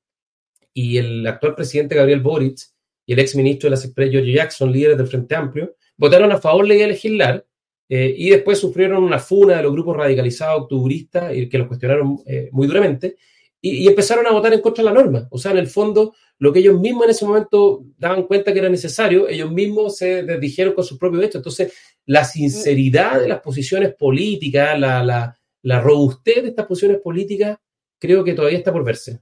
Y 0.72 0.96
el 0.96 1.26
actual 1.26 1.56
presidente 1.56 1.96
Gabriel 1.96 2.20
Boric 2.20 2.56
y 3.04 3.14
el 3.14 3.18
ex 3.18 3.34
ministro 3.34 3.66
de 3.66 3.72
la 3.72 3.76
Secretaría 3.78 4.12
George 4.12 4.32
Jackson, 4.32 4.70
líderes 4.70 4.96
del 4.96 5.08
Frente 5.08 5.34
Amplio, 5.34 5.74
votaron 5.96 6.30
a 6.30 6.38
favor 6.38 6.62
de 6.62 6.68
la 6.68 6.74
ley 6.74 6.82
de 6.82 6.88
legislar 6.92 7.44
eh, 7.88 8.14
y 8.16 8.30
después 8.30 8.60
sufrieron 8.60 9.02
una 9.02 9.18
funa 9.18 9.56
de 9.56 9.64
los 9.64 9.72
grupos 9.72 9.96
radicalizados 9.96 10.62
octubristas 10.62 11.34
y 11.34 11.48
que 11.48 11.58
los 11.58 11.66
cuestionaron 11.66 12.20
eh, 12.26 12.48
muy 12.52 12.68
duramente 12.68 13.16
y, 13.60 13.88
empezaron 13.88 14.24
a 14.28 14.30
votar 14.30 14.52
en 14.52 14.60
contra 14.60 14.84
de 14.84 14.90
la 14.90 14.94
norma. 14.94 15.26
O 15.32 15.38
sea, 15.38 15.50
en 15.50 15.58
el 15.58 15.66
fondo, 15.66 16.14
lo 16.38 16.52
que 16.52 16.60
ellos 16.60 16.78
mismos 16.78 17.06
en 17.06 17.10
ese 17.10 17.26
momento 17.26 17.86
daban 17.98 18.22
cuenta 18.22 18.52
que 18.52 18.60
era 18.60 18.68
necesario, 18.68 19.28
ellos 19.28 19.50
mismos 19.50 19.96
se 19.96 20.22
desdijeron 20.22 20.74
con 20.74 20.84
sus 20.84 20.96
propios 20.96 21.24
hechos. 21.24 21.40
Entonces, 21.40 21.72
la 22.04 22.24
sinceridad 22.24 23.20
de 23.20 23.28
las 23.28 23.40
posiciones 23.40 23.96
políticas, 23.96 24.78
la, 24.78 25.36
la 25.66 25.80
robustez 25.80 26.44
de 26.44 26.50
estas 26.50 26.66
posiciones 26.66 27.00
políticas 27.00 27.58
creo 27.98 28.22
que 28.22 28.34
todavía 28.34 28.58
está 28.58 28.72
por 28.72 28.84
verse. 28.84 29.20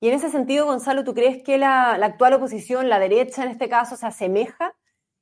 Y 0.00 0.06
en 0.06 0.14
ese 0.14 0.30
sentido, 0.30 0.64
Gonzalo, 0.64 1.02
¿tú 1.02 1.12
crees 1.12 1.42
que 1.42 1.58
la, 1.58 1.94
actual 1.94 2.34
oposición, 2.34 2.88
la 2.88 3.00
derecha 3.00 3.42
en 3.42 3.50
este 3.50 3.68
caso, 3.68 3.96
se 3.96 4.06
asemeja 4.06 4.76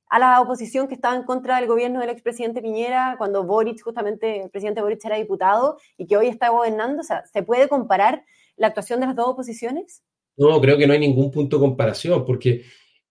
a 0.06 0.18
la 0.18 0.42
oposición 0.42 0.86
que 0.86 0.96
estaba 0.96 1.16
en 1.16 1.22
contra 1.22 1.56
del 1.56 1.66
gobierno 1.66 2.00
del 2.00 2.10
expresidente 2.10 2.60
Piñera 2.60 3.14
cuando 3.16 3.44
Boric, 3.44 3.80
justamente 3.80 4.42
el 4.42 4.50
presidente 4.50 4.82
Boric 4.82 5.02
era 5.06 5.16
diputado 5.16 5.78
y 5.96 6.06
que 6.06 6.18
hoy 6.18 6.26
está 6.26 6.50
gobernando? 6.50 7.00
O 7.00 7.04
sea, 7.04 7.24
¿se 7.24 7.42
puede 7.42 7.66
comparar 7.66 8.22
la 8.56 8.66
actuación 8.66 9.00
de 9.00 9.06
las 9.06 9.16
dos 9.16 9.28
oposiciones? 9.28 10.02
No, 10.36 10.60
creo 10.60 10.76
que 10.76 10.86
no 10.86 10.92
hay 10.92 11.00
ningún 11.00 11.30
punto 11.30 11.56
de 11.56 11.62
comparación, 11.62 12.22
porque 12.26 12.64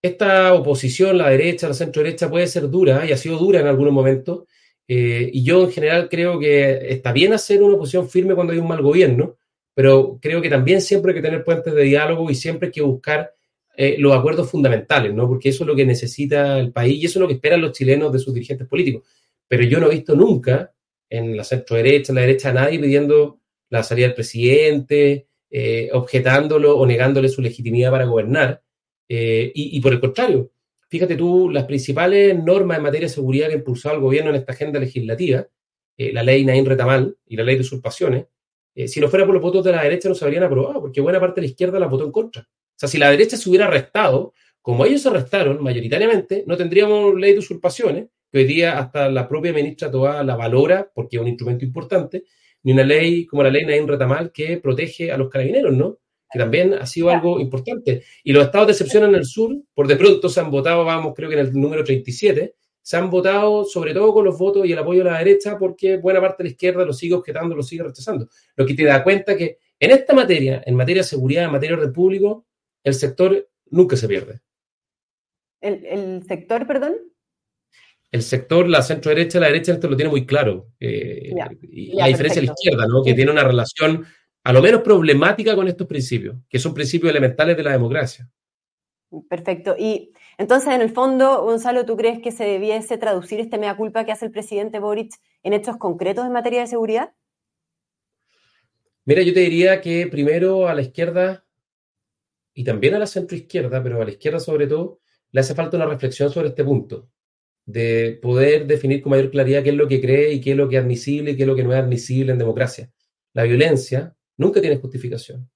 esta 0.04 0.54
oposición, 0.54 1.18
la 1.18 1.30
derecha, 1.30 1.68
la 1.68 1.74
centro 1.74 2.04
derecha, 2.04 2.30
puede 2.30 2.46
ser 2.46 2.70
dura 2.70 3.08
y 3.08 3.12
ha 3.12 3.18
sido 3.18 3.40
dura 3.40 3.60
en 3.60 3.66
algunos 3.66 3.92
momentos, 3.92 4.44
eh, 4.88 5.30
y 5.32 5.44
yo 5.44 5.64
en 5.64 5.72
general 5.72 6.10
creo 6.10 6.40
que 6.40 6.92
está 6.92 7.14
bien 7.14 7.34
hacer 7.34 7.64
una 7.64 7.76
oposición 7.76 8.10
firme 8.10 8.36
cuando 8.36 8.54
hay 8.54 8.60
un 8.60 8.68
mal 8.68 8.82
gobierno, 8.82 9.38
pero 9.74 10.20
creo 10.22 10.42
que 10.42 10.50
también 10.50 10.82
siempre 10.82 11.12
hay 11.12 11.16
que 11.16 11.28
tener 11.28 11.44
puentes 11.44 11.74
de 11.74 11.84
diálogo 11.84 12.30
y 12.30 12.36
siempre 12.36 12.68
hay 12.68 12.72
que 12.72 12.82
buscar 12.82 13.34
eh, 13.76 13.96
los 13.98 14.14
acuerdos 14.14 14.50
fundamentales, 14.52 15.14
¿no? 15.14 15.28
Porque 15.28 15.50
eso 15.50 15.64
es 15.64 15.68
lo 15.68 15.76
que 15.76 15.86
necesita 15.86 16.60
el 16.60 16.72
país 16.72 17.02
y 17.02 17.06
eso 17.06 17.20
es 17.20 17.22
lo 17.22 17.28
que 17.28 17.36
esperan 17.36 17.62
los 17.62 17.72
chilenos 17.72 18.12
de 18.12 18.20
sus 18.20 18.34
dirigentes 18.34 18.68
políticos. 18.68 19.04
Pero 19.48 19.64
yo 19.64 19.80
no 19.80 19.88
he 19.88 19.96
visto 19.96 20.16
nunca 20.16 20.74
en 21.10 21.36
la 21.38 21.44
centro 21.44 21.76
derecha, 21.76 22.12
en 22.12 22.16
la 22.16 22.22
derecha, 22.22 22.50
a 22.50 22.54
nadie 22.54 22.80
pidiendo 22.80 23.40
la 23.70 23.84
salida 23.84 24.08
del 24.08 24.16
presidente, 24.16 25.28
eh, 25.50 25.90
objetándolo 25.94 26.78
o 26.78 26.86
negándole 26.86 27.30
su 27.30 27.42
legitimidad 27.42 27.92
para 27.92 28.06
gobernar. 28.06 28.62
y, 29.08 29.80
por 29.82 29.94
el 29.94 30.00
contrario, 30.00 30.52
Fíjate 30.94 31.16
tú, 31.16 31.50
las 31.50 31.66
principales 31.66 32.38
normas 32.38 32.78
en 32.78 32.84
materia 32.84 33.08
de 33.08 33.14
seguridad 33.16 33.48
que 33.48 33.54
ha 33.54 33.58
impulsado 33.58 33.96
el 33.96 34.02
gobierno 34.02 34.30
en 34.30 34.36
esta 34.36 34.54
agenda 34.54 34.80
legislativa, 34.80 35.48
eh, 35.98 36.14
la 36.14 36.22
ley 36.22 36.46
Naín 36.46 36.68
Retamal 36.68 37.18
y 37.26 37.36
la 37.36 37.42
ley 37.42 37.56
de 37.56 37.62
usurpaciones, 37.62 38.28
eh, 38.76 38.88
si 38.88 39.00
no 39.00 39.08
fuera 39.08 39.26
por 39.26 39.34
los 39.34 39.42
votos 39.42 39.66
de 39.66 39.72
la 39.72 39.82
derecha 39.82 40.08
no 40.08 40.14
se 40.14 40.24
habrían 40.24 40.44
aprobado, 40.44 40.80
porque 40.80 41.02
buena 41.02 41.20
parte 41.20 41.42
de 41.42 41.48
la 41.48 41.50
izquierda 41.50 41.80
la 41.80 41.88
votó 41.88 42.06
en 42.06 42.12
contra. 42.12 42.44
O 42.44 42.76
sea, 42.76 42.88
si 42.88 43.00
la 43.00 43.10
derecha 43.10 43.38
se 43.38 43.50
hubiera 43.50 43.66
arrestado, 43.66 44.36
como 44.62 44.86
ellos 44.86 45.02
se 45.02 45.10
arrestaron 45.10 45.64
mayoritariamente, 45.64 46.44
no 46.46 46.56
tendríamos 46.56 47.16
ley 47.16 47.34
de 47.34 47.40
usurpaciones, 47.40 48.10
que 48.32 48.38
hoy 48.38 48.46
día 48.46 48.78
hasta 48.78 49.10
la 49.10 49.28
propia 49.28 49.52
ministra 49.52 49.90
Toa 49.90 50.24
la 50.24 50.36
valora, 50.36 50.92
porque 50.94 51.16
es 51.16 51.22
un 51.24 51.28
instrumento 51.28 51.66
importante, 51.66 52.26
ni 52.62 52.72
una 52.72 52.84
ley 52.84 53.26
como 53.26 53.42
la 53.42 53.50
ley 53.50 53.66
Naín 53.66 53.88
Retamal 53.88 54.32
que 54.32 54.58
protege 54.58 55.12
a 55.12 55.18
los 55.18 55.32
carabineros, 55.32 55.74
¿no? 55.74 55.98
Que 56.34 56.40
también 56.40 56.74
ha 56.74 56.88
sido 56.88 57.12
algo 57.12 57.40
importante. 57.40 58.04
Y 58.24 58.34
los 58.34 58.46
estados 58.46 58.68
de 58.68 58.74
excepción 58.74 59.04
en 59.04 59.14
el 59.14 59.26
sur, 59.26 59.56
por 59.76 59.88
de 59.88 59.96
pronto 59.96 60.28
se 60.28 60.40
han 60.40 60.50
votado, 60.50 60.84
vamos, 60.84 61.14
creo 61.16 61.30
que 61.30 61.36
en 61.36 61.46
el 61.46 61.54
número 61.54 61.84
37, 61.84 62.56
se 62.82 62.98
han 62.98 63.12
votado 63.12 63.64
sobre 63.64 63.94
todo 63.94 64.12
con 64.14 64.26
los 64.26 64.38
votos 64.38 64.66
y 64.66 64.72
el 64.72 64.80
apoyo 64.80 65.04
de 65.04 65.12
la 65.12 65.20
derecha 65.20 65.58
porque 65.58 65.98
buena 65.98 66.20
parte 66.20 66.42
de 66.44 66.50
la 66.50 66.52
izquierda 66.52 66.84
lo 66.84 66.92
sigue 66.92 67.14
objetando, 67.14 67.56
lo 67.56 67.62
sigue 67.62 67.84
rechazando. 67.84 68.28
Lo 68.56 68.66
que 68.66 68.74
te 68.74 68.84
da 68.84 69.04
cuenta 69.04 69.38
que 69.38 69.60
en 69.80 69.92
esta 69.92 70.14
materia, 70.14 70.64
en 70.66 70.76
materia 70.76 71.02
de 71.04 71.08
seguridad, 71.08 71.46
en 71.46 71.52
materia 71.52 71.76
de 71.76 71.82
orden 71.84 71.94
público, 71.94 72.48
el 72.84 72.96
sector 72.96 73.48
nunca 73.70 73.96
se 73.96 74.08
pierde. 74.08 74.42
¿El, 75.62 76.24
sector, 76.24 76.66
perdón? 76.68 76.96
el 78.12 78.22
sector, 78.22 78.68
la 78.68 78.82
centro 78.82 79.10
derecha, 79.10 79.40
la 79.40 79.48
derecha 79.48 79.72
esto 79.72 79.88
lo 79.88 79.96
tiene 79.96 80.12
muy 80.12 80.26
claro. 80.26 80.72
y 80.80 81.94
la 81.94 82.08
diferencia 82.08 82.42
de 82.42 82.48
la 82.48 82.54
izquierda, 82.54 82.88
¿no? 82.88 83.02
Que 83.04 83.14
tiene 83.14 83.32
una 83.32 83.44
relación 83.44 84.06
a 84.44 84.54
lo 84.54 84.62
menos 84.62 84.82
problemática 84.82 85.56
con 85.56 85.68
estos 85.68 85.88
principios, 85.88 86.36
que 86.50 86.60
son 86.60 86.74
principios 86.74 87.12
elementales 87.12 87.56
de 87.56 87.64
la 87.64 87.72
democracia. 87.72 88.30
Perfecto. 89.30 89.76
Y 89.78 90.12
entonces, 90.38 90.74
en 90.74 90.82
el 90.82 90.90
fondo, 90.90 91.44
Gonzalo, 91.44 91.86
¿tú 91.86 91.96
crees 91.96 92.20
que 92.20 92.32
se 92.32 92.44
debiese 92.44 92.98
traducir 92.98 93.40
este 93.40 93.58
mea 93.58 93.78
culpa 93.78 94.06
que 94.06 94.12
hace 94.12 94.26
el 94.26 94.32
presidente 94.32 94.80
Boric 94.80 95.14
en 95.44 95.54
hechos 95.54 95.78
concretos 95.78 96.26
en 96.26 96.32
materia 96.32 96.62
de 96.62 96.68
seguridad? 96.68 97.14
Mira, 99.06 99.22
yo 99.22 99.34
te 99.34 99.42
diría 99.42 99.82
que 99.82 100.08
primero 100.08 100.68
a 100.68 100.74
la 100.74 100.82
izquierda 100.82 101.46
y 102.54 102.64
también 102.64 102.96
a 102.96 103.00
la 103.00 103.08
centroizquierda, 103.08 103.84
pero 103.84 104.02
a 104.02 104.06
la 104.06 104.12
izquierda 104.12 104.40
sobre 104.40 104.68
todo, 104.68 105.00
le 105.32 105.42
hace 105.42 105.56
falta 105.56 105.78
una 105.78 105.88
reflexión 105.88 106.30
sobre 106.30 106.50
este 106.50 106.64
punto, 106.64 107.10
de 107.66 108.20
poder 108.22 108.66
definir 108.68 109.02
con 109.02 109.12
mayor 109.12 109.32
claridad 109.32 109.64
qué 109.64 109.70
es 109.70 109.76
lo 109.76 109.88
que 109.88 110.02
cree 110.02 110.34
y 110.34 110.42
qué 110.42 110.52
es 110.52 110.58
lo 110.58 110.70
que 110.70 110.78
es 110.78 110.84
admisible 110.84 111.32
y 111.32 111.36
qué 111.36 111.44
es 111.44 111.48
lo 111.48 111.56
que 111.56 111.64
no 111.64 111.74
es 111.74 111.80
admisible 111.80 112.32
en 112.32 112.38
democracia. 112.38 112.92
La 113.34 113.44
violencia 113.44 114.16
nunca 114.38 114.62
tiene 114.62 114.78
justificación. 114.78 115.50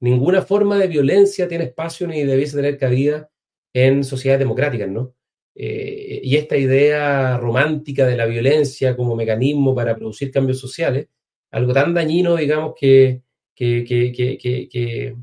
Ninguna 0.00 0.42
forma 0.42 0.78
de 0.78 0.86
violencia 0.86 1.48
tiene 1.48 1.64
espacio 1.64 2.06
ni 2.06 2.22
debiese 2.22 2.56
tener 2.56 2.78
cabida 2.78 3.30
en 3.72 4.04
sociedades 4.04 4.40
democráticas, 4.40 4.88
¿no? 4.88 5.14
Eh, 5.54 6.20
y 6.22 6.36
esta 6.36 6.56
idea 6.56 7.36
romántica 7.36 8.06
de 8.06 8.16
la 8.16 8.26
violencia 8.26 8.96
como 8.96 9.16
mecanismo 9.16 9.74
para 9.74 9.96
producir 9.96 10.30
cambios 10.30 10.60
sociales, 10.60 11.08
algo 11.50 11.72
tan 11.72 11.92
dañino, 11.94 12.36
digamos, 12.36 12.74
que, 12.78 13.22
que, 13.56 13.84
que, 13.84 15.16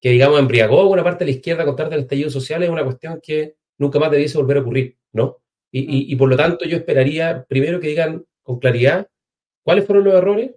digamos, 0.00 0.40
embriagó 0.40 0.80
a 0.80 0.86
buena 0.86 1.04
parte 1.04 1.24
de 1.24 1.30
la 1.30 1.36
izquierda 1.36 1.64
con 1.64 1.74
contar 1.74 1.90
del 1.90 2.00
estallido 2.00 2.30
social, 2.30 2.64
es 2.64 2.70
una 2.70 2.84
cuestión 2.84 3.20
que 3.22 3.54
nunca 3.78 4.00
más 4.00 4.10
debiese 4.10 4.38
volver 4.38 4.56
a 4.56 4.60
ocurrir, 4.60 4.96
¿no? 5.12 5.38
Y, 5.70 6.12
y 6.12 6.16
por 6.16 6.28
lo 6.28 6.36
tanto 6.36 6.64
yo 6.64 6.76
esperaría 6.78 7.44
primero 7.48 7.78
que 7.78 7.88
digan 7.88 8.24
con 8.42 8.58
claridad 8.58 9.08
cuáles 9.62 9.84
fueron 9.84 10.04
los 10.04 10.14
errores, 10.14 10.52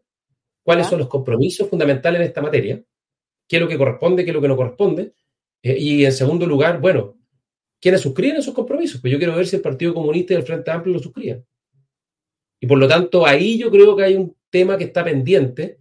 cuáles 0.63 0.87
son 0.87 0.99
los 0.99 1.07
compromisos 1.07 1.69
fundamentales 1.69 2.21
en 2.21 2.27
esta 2.27 2.41
materia, 2.41 2.83
qué 3.47 3.55
es 3.55 3.61
lo 3.61 3.67
que 3.67 3.77
corresponde, 3.77 4.23
qué 4.23 4.31
es 4.31 4.35
lo 4.35 4.41
que 4.41 4.47
no 4.47 4.57
corresponde, 4.57 5.13
eh, 5.61 5.77
y 5.77 6.05
en 6.05 6.11
segundo 6.11 6.45
lugar, 6.45 6.79
bueno, 6.79 7.17
¿quiénes 7.79 8.01
suscriben 8.01 8.37
esos 8.37 8.53
compromisos? 8.53 9.01
Pues 9.01 9.11
yo 9.11 9.17
quiero 9.17 9.35
ver 9.35 9.47
si 9.47 9.55
el 9.55 9.61
Partido 9.61 9.93
Comunista 9.93 10.33
y 10.33 10.37
el 10.37 10.43
Frente 10.43 10.71
Amplio 10.71 10.93
lo 10.93 10.99
suscriben. 10.99 11.45
Y 12.59 12.67
por 12.67 12.77
lo 12.77 12.87
tanto, 12.87 13.25
ahí 13.25 13.57
yo 13.57 13.71
creo 13.71 13.95
que 13.95 14.03
hay 14.03 14.15
un 14.15 14.35
tema 14.49 14.77
que 14.77 14.85
está 14.85 15.03
pendiente 15.03 15.79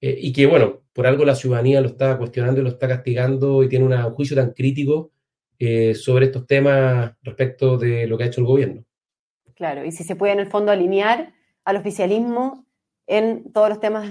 eh, 0.00 0.16
y 0.20 0.32
que, 0.32 0.46
bueno, 0.46 0.82
por 0.92 1.06
algo 1.06 1.24
la 1.24 1.34
ciudadanía 1.34 1.80
lo 1.80 1.88
está 1.88 2.18
cuestionando 2.18 2.60
y 2.60 2.64
lo 2.64 2.70
está 2.70 2.88
castigando 2.88 3.62
y 3.62 3.68
tiene 3.68 3.86
un 3.86 4.10
juicio 4.12 4.36
tan 4.36 4.52
crítico 4.52 5.12
eh, 5.58 5.94
sobre 5.94 6.26
estos 6.26 6.46
temas 6.46 7.14
respecto 7.22 7.78
de 7.78 8.06
lo 8.06 8.16
que 8.16 8.24
ha 8.24 8.26
hecho 8.26 8.40
el 8.40 8.46
gobierno. 8.46 8.84
Claro, 9.54 9.84
y 9.84 9.92
si 9.92 10.04
se 10.04 10.16
puede 10.16 10.32
en 10.32 10.40
el 10.40 10.46
fondo 10.46 10.72
alinear 10.72 11.34
al 11.64 11.76
oficialismo 11.76 12.66
en 13.10 13.52
todos 13.52 13.68
los 13.68 13.80
temas 13.80 14.08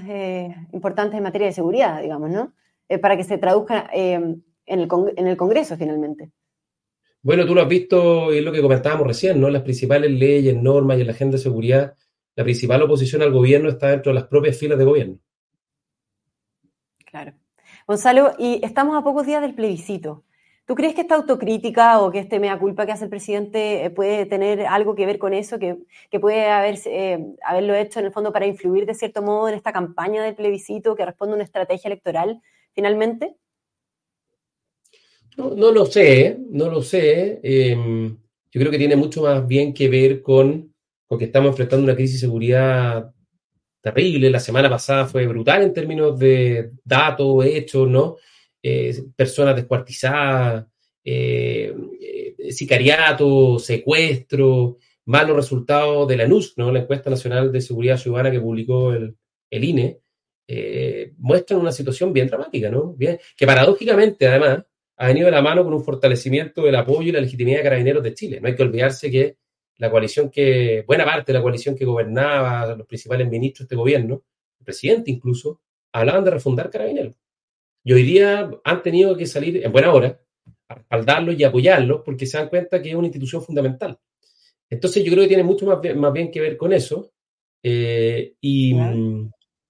importantes 0.73 1.17
en 1.17 1.23
materia 1.23 1.47
de 1.47 1.53
seguridad, 1.53 2.01
digamos, 2.01 2.29
¿no? 2.29 2.53
Eh, 2.89 2.97
para 2.97 3.15
que 3.15 3.23
se 3.23 3.37
traduzca 3.37 3.89
eh, 3.93 4.13
en, 4.13 4.43
el 4.65 4.89
en 5.15 5.27
el 5.27 5.37
Congreso 5.37 5.77
finalmente. 5.77 6.31
Bueno, 7.21 7.45
tú 7.45 7.55
lo 7.55 7.61
has 7.61 7.67
visto, 7.67 8.33
y 8.33 8.39
es 8.39 8.43
lo 8.43 8.51
que 8.51 8.61
comentábamos 8.61 9.07
recién, 9.07 9.39
¿no? 9.39 9.49
Las 9.49 9.61
principales 9.61 10.11
leyes, 10.11 10.55
normas 10.61 10.97
y 10.97 11.01
en 11.01 11.07
la 11.07 11.13
agenda 11.13 11.37
de 11.37 11.43
seguridad, 11.43 11.95
la 12.35 12.43
principal 12.43 12.81
oposición 12.81 13.21
al 13.21 13.31
gobierno 13.31 13.69
está 13.69 13.89
dentro 13.89 14.11
de 14.11 14.15
las 14.15 14.27
propias 14.27 14.57
filas 14.57 14.77
de 14.77 14.85
gobierno. 14.85 15.19
Claro. 17.05 17.33
Gonzalo, 17.87 18.33
y 18.37 18.59
estamos 18.63 18.97
a 18.97 19.03
pocos 19.03 19.25
días 19.25 19.41
del 19.41 19.55
plebiscito. 19.55 20.23
¿Tú 20.69 20.75
crees 20.75 20.93
que 20.93 21.01
esta 21.01 21.15
autocrítica 21.15 21.99
o 21.99 22.11
que 22.11 22.19
este 22.19 22.39
mea 22.39 22.59
culpa 22.59 22.85
que 22.85 22.91
hace 22.91 23.05
el 23.05 23.09
presidente 23.09 23.85
eh, 23.85 23.89
puede 23.89 24.27
tener 24.27 24.67
algo 24.67 24.93
que 24.93 25.07
ver 25.07 25.17
con 25.17 25.33
eso, 25.33 25.57
que, 25.57 25.79
puede 26.21 26.45
haber, 26.45 26.77
haberlo 27.43 27.73
hecho 27.73 27.99
en 27.99 28.05
el 28.05 28.11
fondo 28.11 28.31
para 28.31 28.45
influir 28.45 28.85
de 28.85 28.93
cierto 28.93 29.23
modo 29.23 29.49
en 29.49 29.55
esta 29.55 29.73
campaña 29.73 30.23
del 30.23 30.35
plebiscito 30.35 30.95
que 30.95 31.07
responde 31.07 31.31
a 31.31 31.35
una 31.37 31.43
estrategia 31.43 31.87
electoral 31.87 32.39
finalmente? 32.75 33.35
No, 35.37 35.71
lo 35.71 35.87
sé, 35.87 36.37
no 36.51 36.69
lo 36.69 36.83
sé. 36.83 37.39
Em, 37.41 38.15
yo 38.51 38.61
creo 38.61 38.69
que 38.69 38.77
tiene 38.77 38.95
mucho 38.95 39.23
más 39.23 39.47
bien 39.47 39.73
que 39.73 39.89
ver 39.89 40.21
con, 40.21 40.71
con 41.07 41.17
que 41.17 41.25
estamos 41.25 41.49
enfrentando 41.49 41.83
una 41.83 41.95
crisis 41.95 42.21
de 42.21 42.27
seguridad 42.27 43.11
terrible. 43.81 44.29
La 44.29 44.39
semana 44.39 44.69
pasada 44.69 45.07
fue 45.07 45.25
brutal 45.25 45.63
en 45.63 45.73
términos 45.73 46.19
de 46.19 46.73
datos, 46.85 47.43
hechos, 47.43 47.89
¿no? 47.89 48.17
Eh, 48.61 49.03
personas 49.15 49.55
descuartizadas, 49.55 50.65
eh, 51.03 51.73
eh, 52.01 52.51
sicariato, 52.51 53.57
secuestro, 53.57 54.77
malos 55.05 55.35
resultados 55.37 56.07
de 56.07 56.17
la 56.17 56.27
NUS, 56.27 56.53
¿no? 56.57 56.71
La 56.71 56.81
encuesta 56.81 57.09
nacional 57.09 57.51
de 57.51 57.61
seguridad 57.61 57.97
ciudadana 57.97 58.31
que 58.31 58.39
publicó 58.39 58.93
el, 58.93 59.15
INE, 59.49 60.01
eh, 60.47 61.13
muestran 61.17 61.59
una 61.59 61.71
situación 61.71 62.13
bien 62.13 62.27
dramática, 62.27 62.69
¿no? 62.69 62.93
Bien, 62.93 63.17
que 63.35 63.47
paradójicamente, 63.47 64.27
además, 64.27 64.63
ha 64.97 65.07
venido 65.07 65.25
de 65.25 65.31
la 65.31 65.41
mano 65.41 65.63
con 65.63 65.73
un 65.73 65.83
fortalecimiento 65.83 66.63
del 66.63 66.75
apoyo 66.75 67.09
y 67.09 67.11
la 67.11 67.21
legitimidad 67.21 67.57
de 67.57 67.63
carabineros 67.63 68.03
de 68.03 68.13
Chile. 68.13 68.39
No 68.41 68.47
hay 68.47 68.55
que 68.55 68.63
olvidarse 68.63 69.09
que 69.09 69.37
la 69.77 69.89
coalición 69.89 70.29
que, 70.29 70.83
buena 70.85 71.05
parte 71.05 71.31
de 71.31 71.39
la 71.39 71.41
coalición 71.41 71.75
que 71.75 71.85
gobernaba, 71.85 72.75
los 72.75 72.85
principales 72.85 73.27
ministros 73.29 73.67
de 73.67 73.73
este 73.73 73.75
gobierno, 73.77 74.23
el 74.59 74.65
presidente 74.65 75.09
incluso, 75.09 75.61
hablaban 75.91 76.23
de 76.23 76.31
refundar 76.31 76.69
carabineros. 76.69 77.15
Y 77.89 77.93
hoy 77.93 78.03
día 78.03 78.51
han 78.65 78.83
tenido 78.83 79.17
que 79.17 79.25
salir 79.25 79.65
en 79.65 79.71
buena 79.71 79.91
hora 79.91 80.21
a 80.67 80.75
respaldarlos 80.75 81.39
y 81.39 81.43
apoyarlos 81.43 82.03
porque 82.05 82.27
se 82.27 82.37
dan 82.37 82.47
cuenta 82.47 82.79
que 82.79 82.89
es 82.89 82.95
una 82.95 83.07
institución 83.07 83.41
fundamental. 83.41 83.97
Entonces 84.69 85.03
yo 85.03 85.11
creo 85.11 85.23
que 85.23 85.29
tiene 85.29 85.41
mucho 85.41 85.65
más 85.65 85.81
bien, 85.81 85.99
más 85.99 86.13
bien 86.13 86.29
que 86.29 86.39
ver 86.39 86.55
con 86.55 86.71
eso. 86.71 87.11
Eh, 87.63 88.35
y, 88.41 88.75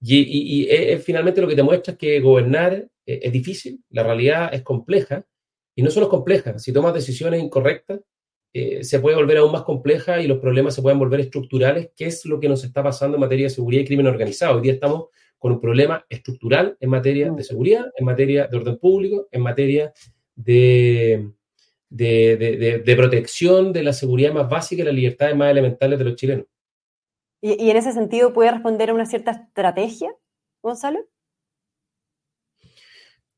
y, 0.02 0.68
finalmente 0.98 1.40
lo 1.40 1.48
que 1.48 1.56
te 1.56 1.62
muestra 1.62 1.92
es 1.92 1.98
que 1.98 2.20
gobernar 2.20 2.86
eh, 3.06 3.20
es 3.22 3.32
difícil, 3.32 3.82
la 3.88 4.02
realidad 4.02 4.52
es 4.52 4.60
compleja, 4.60 5.24
y 5.74 5.80
no 5.80 5.90
solo 5.90 6.04
es 6.04 6.10
compleja, 6.10 6.58
si 6.58 6.74
tomas 6.74 6.92
decisiones 6.92 7.42
incorrectas, 7.42 8.00
eh, 8.52 8.84
se 8.84 9.00
puede 9.00 9.16
volver 9.16 9.38
aún 9.38 9.52
más 9.52 9.62
compleja 9.62 10.20
y 10.20 10.26
los 10.26 10.40
problemas 10.40 10.74
se 10.74 10.82
pueden 10.82 10.98
volver 10.98 11.20
estructurales, 11.20 11.88
que 11.96 12.04
es 12.04 12.26
lo 12.26 12.38
que 12.38 12.50
nos 12.50 12.64
está 12.64 12.82
pasando 12.82 13.16
en 13.16 13.22
materia 13.22 13.46
de 13.46 13.50
seguridad 13.50 13.80
y 13.80 13.86
crimen 13.86 14.08
organizado. 14.08 14.56
Hoy 14.56 14.62
día 14.62 14.74
estamos 14.74 15.06
con 15.40 15.52
un 15.52 15.60
problema 15.60 16.04
estructural 16.08 16.76
en 16.78 16.90
materia 16.90 17.32
de 17.32 17.42
seguridad, 17.42 17.86
en 17.96 18.04
materia 18.04 18.46
de 18.46 18.56
orden 18.56 18.78
público, 18.78 19.26
en 19.32 19.42
materia 19.42 19.92
de, 20.36 21.30
de, 21.88 22.82
de 22.84 22.96
protección 22.96 23.72
de 23.72 23.82
la 23.82 23.92
seguridad 23.92 24.32
más 24.32 24.48
básica 24.48 24.82
y 24.82 24.84
las 24.84 24.94
libertades 24.94 25.34
más 25.34 25.50
elementales 25.50 25.98
de 25.98 26.04
los 26.04 26.14
chilenos. 26.14 26.46
¿Y, 27.42 27.70
en 27.70 27.76
ese 27.76 27.92
sentido 27.92 28.32
puede 28.32 28.50
responder 28.50 28.90
a 28.90 28.94
una 28.94 29.06
cierta 29.06 29.30
estrategia, 29.30 30.14
Gonzalo? 30.62 31.00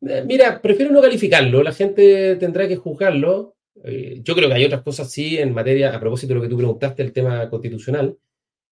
Eh, 0.00 0.24
mira, 0.26 0.60
prefiero 0.60 0.90
no 0.90 1.00
calificarlo, 1.00 1.62
la 1.62 1.72
gente 1.72 2.36
tendrá 2.36 2.66
que 2.66 2.76
juzgarlo. 2.76 3.54
Eh, 3.84 4.20
yo 4.22 4.34
creo 4.34 4.48
que 4.48 4.56
hay 4.56 4.64
otras 4.64 4.82
cosas 4.82 5.10
sí 5.10 5.38
en 5.38 5.54
materia, 5.54 5.94
a 5.94 6.00
propósito 6.00 6.30
de 6.30 6.34
lo 6.34 6.42
que 6.42 6.48
tú 6.48 6.56
preguntaste, 6.56 7.02
el 7.02 7.12
tema 7.12 7.48
constitucional. 7.48 8.18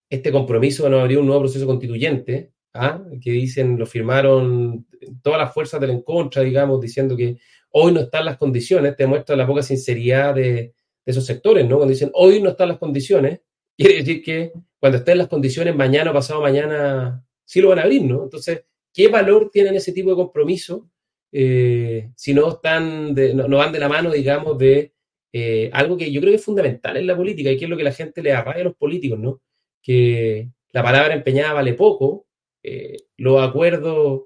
Este 0.09 0.33
compromiso 0.33 0.83
de 0.83 0.91
no 0.91 0.99
abrir 0.99 1.19
un 1.19 1.27
nuevo 1.27 1.43
proceso 1.43 1.67
constituyente, 1.67 2.51
¿ah? 2.75 3.03
que 3.21 3.31
dicen, 3.33 3.79
lo 3.79 3.87
firmaron 3.87 4.87
todas 5.23 5.39
las 5.39 5.55
fuerzas 5.55 5.81
del 5.81 5.91
en 5.91 6.03
contra, 6.03 6.43
digamos, 6.43 6.81
diciendo 6.81 7.17
que 7.17 7.39
hoy 7.71 7.93
no 7.93 8.01
están 8.01 8.25
las 8.25 8.37
condiciones, 8.37 8.97
te 8.97 9.07
muestra 9.07 9.37
la 9.37 9.47
poca 9.47 9.63
sinceridad 9.63 10.35
de, 10.35 10.43
de 10.43 10.73
esos 11.05 11.27
sectores, 11.27 11.65
¿no? 11.69 11.77
Cuando 11.77 11.93
dicen, 11.93 12.11
hoy 12.15 12.43
no 12.43 12.51
están 12.51 12.69
las 12.69 12.79
condiciones, 12.79 13.41
quiere 13.77 13.97
decir 13.97 14.23
que 14.23 14.53
cuando 14.79 14.99
estén 14.99 15.19
las 15.19 15.29
condiciones 15.29 15.75
mañana 15.75 16.11
o 16.11 16.15
pasado 16.15 16.41
mañana, 16.41 17.25
sí 17.45 17.61
lo 17.61 17.69
van 17.71 17.81
a 17.81 17.83
abrir, 17.83 18.03
¿no? 18.03 18.23
Entonces, 18.25 18.65
¿qué 18.93 19.09
valor 19.09 19.51
tienen 19.53 19.75
ese 19.75 19.93
tipo 19.93 20.11
de 20.11 20.17
compromiso 20.17 20.91
eh, 21.33 22.11
si 22.17 22.35
no, 22.35 22.51
están 22.51 23.15
no, 23.15 23.57
van 23.57 23.73
de 23.73 23.79
la 23.79 23.89
mano, 23.89 24.11
digamos, 24.11 24.59
de 24.59 24.93
eh, 25.33 25.71
algo 25.73 25.97
que 25.97 26.11
yo 26.11 26.21
creo 26.21 26.33
que 26.33 26.37
es 26.37 26.45
fundamental 26.45 26.97
en 26.97 27.07
la 27.07 27.17
política 27.17 27.51
y 27.51 27.57
que 27.57 27.65
es 27.65 27.71
lo 27.71 27.77
que 27.77 27.85
la 27.85 27.93
gente 27.93 28.23
le 28.23 28.33
arraiga 28.33 28.63
a 28.63 28.65
los 28.65 28.77
políticos, 28.77 29.19
¿no? 29.19 29.41
Que 29.83 30.51
la 30.73 30.83
palabra 30.83 31.15
empeñada 31.15 31.53
vale 31.53 31.75
poco, 31.75 32.27
eh, 32.63 32.97
los 33.17 33.43
acuerdos 33.43 34.23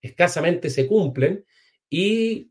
escasamente 0.00 0.70
se 0.70 0.86
cumplen 0.86 1.44
y 1.88 2.50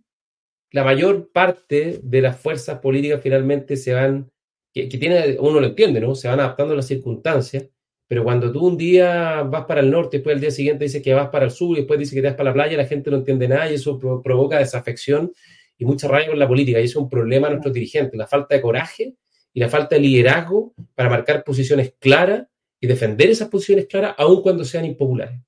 la 0.71 0.83
mayor 0.83 1.31
parte 1.31 1.99
de 2.01 2.21
las 2.21 2.39
fuerzas 2.39 2.79
políticas 2.79 3.21
finalmente 3.21 3.75
se 3.75 3.93
van 3.93 4.31
que, 4.73 4.87
tiene, 4.87 5.37
uno 5.39 5.59
lo 5.59 5.67
entiende, 5.67 5.99
¿no? 5.99 6.15
Se 6.15 6.27
van 6.27 6.39
adaptando 6.39 6.73
a 6.73 6.77
las 6.77 6.87
circunstancias, 6.87 7.67
pero 8.07 8.23
cuando 8.23 8.51
tú 8.51 8.65
un 8.65 8.77
día 8.77 9.43
vas 9.43 9.65
para 9.65 9.81
el 9.81 9.91
norte, 9.91 10.17
después 10.17 10.35
el 10.35 10.41
día 10.41 10.51
siguiente 10.51 10.85
dices 10.85 11.01
que 11.01 11.13
vas 11.13 11.29
para 11.29 11.45
el 11.45 11.51
sur 11.51 11.75
y 11.75 11.81
después 11.81 11.99
dices 11.99 12.13
que 12.13 12.21
te 12.21 12.27
vas 12.27 12.37
para 12.37 12.49
la 12.49 12.53
playa, 12.53 12.77
la 12.77 12.85
gente 12.85 13.11
no 13.11 13.17
entiende 13.17 13.47
nada 13.47 13.69
y 13.69 13.75
eso 13.75 13.99
provoca 13.99 14.59
desafección 14.59 15.31
y 15.77 15.85
mucha 15.85 16.07
rabia 16.07 16.27
con 16.27 16.39
la 16.39 16.47
política. 16.47 16.79
Y 16.79 16.85
eso 16.85 16.99
es 16.99 17.03
un 17.03 17.09
problema 17.09 17.47
a 17.47 17.51
nuestros 17.51 17.73
dirigentes, 17.73 18.17
la 18.17 18.27
falta 18.27 18.55
de 18.55 18.61
coraje 18.61 19.15
y 19.53 19.59
la 19.59 19.69
falta 19.69 19.95
de 19.95 20.01
liderazgo 20.01 20.73
para 20.95 21.09
marcar 21.09 21.43
posiciones 21.43 21.93
claras 21.99 22.47
y 22.81 22.87
defender 22.87 23.29
esas 23.29 23.47
posiciones 23.47 23.85
claras 23.85 24.15
aun 24.17 24.41
cuando 24.41 24.65
sean 24.65 24.83
impopulares. 24.83 25.39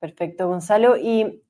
Perfecto, 0.00 0.48
Gonzalo. 0.48 0.96
Y 0.96 1.42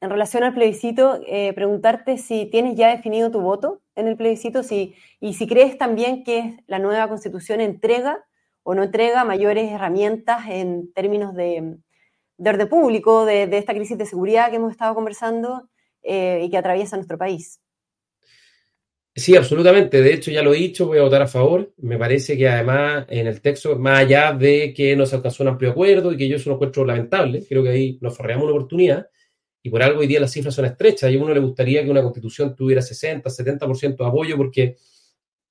en 0.00 0.10
relación 0.10 0.42
al 0.42 0.54
plebiscito, 0.54 1.20
eh, 1.26 1.52
preguntarte 1.52 2.16
si 2.16 2.46
tienes 2.46 2.74
ya 2.74 2.88
definido 2.88 3.30
tu 3.30 3.40
voto 3.40 3.82
en 3.94 4.08
el 4.08 4.16
plebiscito 4.16 4.62
si, 4.62 4.94
y 5.20 5.34
si 5.34 5.46
crees 5.46 5.76
también 5.76 6.24
que 6.24 6.56
la 6.66 6.78
nueva 6.78 7.08
constitución 7.08 7.60
entrega 7.60 8.24
o 8.62 8.74
no 8.74 8.84
entrega 8.84 9.24
mayores 9.24 9.70
herramientas 9.70 10.46
en 10.48 10.92
términos 10.92 11.34
de, 11.34 11.76
orden 12.38 12.68
público, 12.68 13.26
de, 13.26 13.44
esta 13.56 13.74
crisis 13.74 13.98
de 13.98 14.06
seguridad 14.06 14.50
que 14.50 14.56
hemos 14.56 14.70
estado 14.70 14.94
conversando 14.94 15.68
eh, 16.02 16.42
y 16.44 16.50
que 16.50 16.56
atraviesa 16.56 16.96
nuestro 16.96 17.18
país. 17.18 17.60
Sí, 19.18 19.34
absolutamente. 19.34 20.00
De 20.00 20.14
hecho, 20.14 20.30
ya 20.30 20.42
lo 20.42 20.54
he 20.54 20.58
dicho, 20.58 20.86
voy 20.86 20.98
a 20.98 21.02
votar 21.02 21.22
a 21.22 21.26
favor. 21.26 21.72
Me 21.78 21.98
parece 21.98 22.36
que 22.36 22.48
además 22.48 23.04
en 23.08 23.26
el 23.26 23.40
texto, 23.40 23.76
más 23.76 23.98
allá 23.98 24.32
de 24.32 24.72
que 24.72 24.94
no 24.94 25.06
se 25.06 25.16
alcanzó 25.16 25.42
un 25.42 25.48
amplio 25.48 25.70
acuerdo 25.72 26.12
y 26.12 26.16
que 26.16 26.28
yo 26.28 26.36
eso 26.36 26.50
lo 26.50 26.54
encuentro 26.54 26.84
lamentable, 26.84 27.44
creo 27.48 27.64
que 27.64 27.70
ahí 27.70 27.98
nos 28.00 28.16
forreamos 28.16 28.44
una 28.44 28.54
oportunidad 28.54 29.08
y 29.60 29.70
por 29.70 29.82
algo 29.82 30.00
hoy 30.00 30.06
día 30.06 30.20
las 30.20 30.32
cifras 30.32 30.54
son 30.54 30.66
estrechas 30.66 31.10
y 31.10 31.16
a 31.16 31.22
uno 31.22 31.34
le 31.34 31.40
gustaría 31.40 31.82
que 31.82 31.90
una 31.90 32.02
constitución 32.02 32.54
tuviera 32.54 32.80
60, 32.80 33.28
70% 33.28 33.96
de 33.96 34.06
apoyo 34.06 34.36
porque 34.36 34.76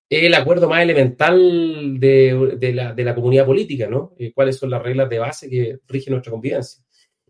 es 0.09 0.23
el 0.23 0.33
acuerdo 0.33 0.69
más 0.69 0.81
elemental 0.81 1.99
de, 1.99 2.73
la, 2.73 3.15
comunidad 3.15 3.45
política, 3.45 3.87
¿no? 3.87 4.13
Eh, 4.17 4.31
cuáles 4.33 4.55
son 4.55 4.69
las 4.69 4.81
reglas 4.81 5.09
de 5.09 5.19
base 5.19 5.49
que 5.49 5.79
rigen 5.87 6.13
nuestra 6.13 6.31
convivencia. 6.31 6.81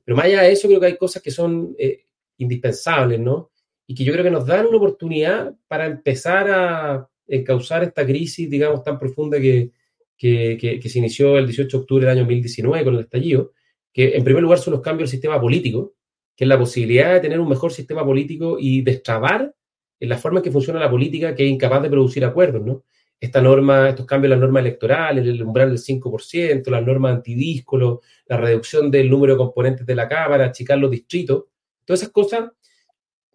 Pero 0.06 0.16
más 0.16 0.26
allá 0.26 0.44
de 0.44 0.52
eso, 0.52 0.68
creo 0.68 0.80
que 0.80 0.86
hay 0.86 0.98
cosas 0.98 1.24
que 1.24 1.32
son 1.32 1.76
eh, 1.80 2.06
indispensables, 2.38 3.20
¿no? 3.20 3.50
Y 3.88 3.96
que 3.96 4.04
yo 4.04 4.12
creo 4.12 4.24
que 4.24 4.32
nos 4.32 4.46
dan 4.46 4.68
una 4.68 4.78
oportunidad 4.78 5.56
para 5.68 5.86
empezar 5.86 6.52
a 6.52 7.10
causar 7.46 7.84
esta 7.84 8.06
crisis, 8.06 8.50
digamos, 8.50 8.84
tan 8.84 9.00
profunda 9.00 9.40
que, 9.40 9.72
que, 10.18 10.90
se 10.90 11.00
inició 11.00 11.38
el 11.38 11.46
18 11.46 11.78
de 11.78 11.82
octubre 11.82 12.06
del 12.06 12.18
año 12.18 12.24
2019 12.24 12.84
con 12.84 12.96
el 12.96 13.02
estallido, 13.02 13.54
que 13.94 14.16
en 14.16 14.24
primer 14.24 14.44
lugar 14.44 14.60
son 14.60 14.74
los 14.74 14.82
cambios 14.82 15.10
del 15.10 15.18
sistema 15.18 15.40
político, 15.40 15.94
que 16.36 16.44
es 16.44 16.48
la 16.48 16.58
posibilidad 16.58 17.14
de 17.14 17.20
tener 17.20 17.40
un 17.40 17.50
mejor 17.50 17.72
sistema 17.72 18.04
político 18.04 18.58
y 18.60 18.82
destrabar 18.82 19.54
en 20.00 20.10
la 20.10 20.18
forma 20.18 20.40
en 20.40 20.44
que 20.44 20.52
funciona 20.52 20.80
la 20.80 20.90
política 20.90 21.34
que 21.34 21.46
es 21.46 21.50
incapaz 21.52 21.82
de 21.82 21.90
producir 21.90 22.24
acuerdos, 22.26 22.64
¿no? 22.64 22.84
Esta 23.20 23.42
norma, 23.42 23.90
estos 23.90 24.06
cambios 24.06 24.28
en 24.28 24.40
las 24.40 24.40
normas 24.42 24.62
electorales, 24.62 25.26
el 25.26 25.42
umbral 25.42 25.70
del 25.70 25.80
5%, 25.80 26.70
las 26.70 26.86
normas 26.86 27.16
antidíscolo, 27.16 28.02
la 28.28 28.38
reducción 28.38 28.92
del 28.92 29.10
número 29.10 29.34
de 29.34 29.38
componentes 29.38 29.88
de 29.88 29.96
la 29.96 30.08
Cámara, 30.08 30.46
achicar 30.46 30.78
los 30.78 30.92
distritos, 30.92 31.46
todas 31.84 32.02
esas 32.02 32.12
cosas 32.12 32.52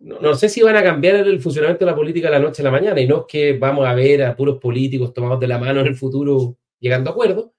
no, 0.03 0.35
sé 0.35 0.49
si 0.49 0.63
van 0.63 0.77
a 0.77 0.83
cambiar 0.83 1.17
el 1.17 1.41
funcionamiento 1.41 1.85
de 1.85 1.91
la 1.91 1.97
política 1.97 2.29
de 2.29 2.33
la 2.33 2.41
noche 2.41 2.63
a 2.63 2.65
la 2.65 2.71
mañana, 2.71 3.01
y 3.01 3.07
no 3.07 3.21
es 3.21 3.25
que 3.29 3.53
vamos 3.53 3.87
a 3.87 3.95
ver 3.95 4.25
a 4.25 4.37
puros 4.37 4.59
políticos 4.59 5.15
tomados 5.15 5.39
de 5.39 5.47
la 5.47 5.59
mano 5.59 5.81
en 5.81 5.87
el 5.87 5.95
futuro 5.95 6.57
llegando 6.81 7.11
a 7.11 7.13
acuerdos, 7.13 7.51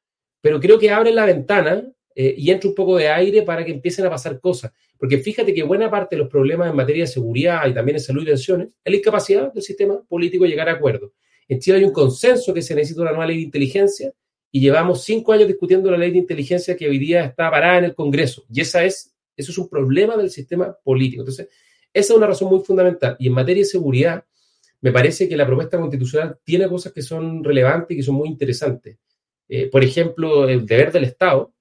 pero 0.42 0.60
creo 0.60 0.78
que 0.78 0.92
abren 0.92 1.16
la 1.16 1.26
ventana 1.26 1.90
eh, 2.16 2.36
y 2.38 2.52
entra 2.52 2.70
un 2.70 2.76
poco 2.76 2.98
de 2.98 3.08
aire 3.08 3.44
para 3.44 3.64
que 3.64 3.72
empiecen 3.72 4.06
a 4.06 4.10
pasar 4.10 4.40
cosas. 4.42 4.74
Porque 4.98 5.20
fíjate 5.20 5.54
que 5.54 5.64
buena 5.64 5.90
parte 5.90 6.16
de 6.16 6.22
los 6.22 6.30
problemas 6.30 6.70
en 6.70 6.76
materia 6.76 7.04
de 7.04 7.08
seguridad 7.08 7.66
y 7.68 7.74
también 7.74 7.96
en 7.96 8.02
salud 8.02 8.24
y 8.24 8.26
pensiones 8.26 8.68
es 8.84 8.92
la 8.92 8.98
incapacidad 8.98 9.54
del 9.54 9.64
sistema 9.64 10.02
político 10.04 10.44
de 10.44 10.50
llegar 10.50 10.68
a 10.68 10.74
acuerdos. 10.74 11.12
En 11.48 11.60
Chile 11.60 11.78
hay 11.78 11.84
un 11.86 11.94
consenso 11.94 12.54
que 12.54 12.62
se 12.62 12.76
necesita 12.76 13.02
una 13.02 13.12
nueva 13.12 13.28
ley 13.28 13.38
de 13.38 13.44
inteligencia 13.44 14.12
y 14.52 14.60
llevamos 14.60 15.04
cinco 15.04 15.34
años 15.34 15.48
discutiendo 15.48 15.90
la 15.90 15.98
ley 15.98 16.12
de 16.12 16.20
inteligencia 16.20 16.76
que 16.76 16.88
hoy 16.88 17.00
día 17.00 17.26
está 17.26 17.50
parada 17.50 17.80
en 17.80 17.86
el 17.86 17.96
Congreso. 17.96 18.46
Y 18.52 18.62
esa 18.62 18.84
es, 18.84 19.14
eso 19.36 19.52
es 19.52 19.58
un 19.58 19.70
problema 19.70 20.16
del 20.16 20.30
sistema 20.30 20.78
político. 20.84 21.22
Entonces, 21.22 21.48
esa 21.94 22.14
es 22.14 22.18
una 22.18 22.28
razón 22.28 22.50
muy 22.50 22.62
fundamental. 22.62 23.16
Y 23.20 23.28
en 23.28 23.34
materia 23.34 23.62
de 23.62 23.70
seguridad, 23.70 24.26
me 24.82 24.92
parece 24.92 25.30
que 25.30 25.38
la 25.38 25.46
propuesta 25.46 25.78
constitucional 25.78 26.38
tiene 26.44 26.68
cosas 26.68 26.92
que 26.92 27.02
son 27.02 27.44
relevantes 27.44 27.92
y 27.92 27.98
que 27.98 28.04
son 28.04 28.16
muy 28.16 28.28
interesantes. 28.28 28.98
Eh, 29.48 29.70
por 29.70 29.84
ejemplo, 29.84 30.48
el 30.48 30.66
deber 30.66 30.92
del 30.92 31.06
Estado, 31.06 31.54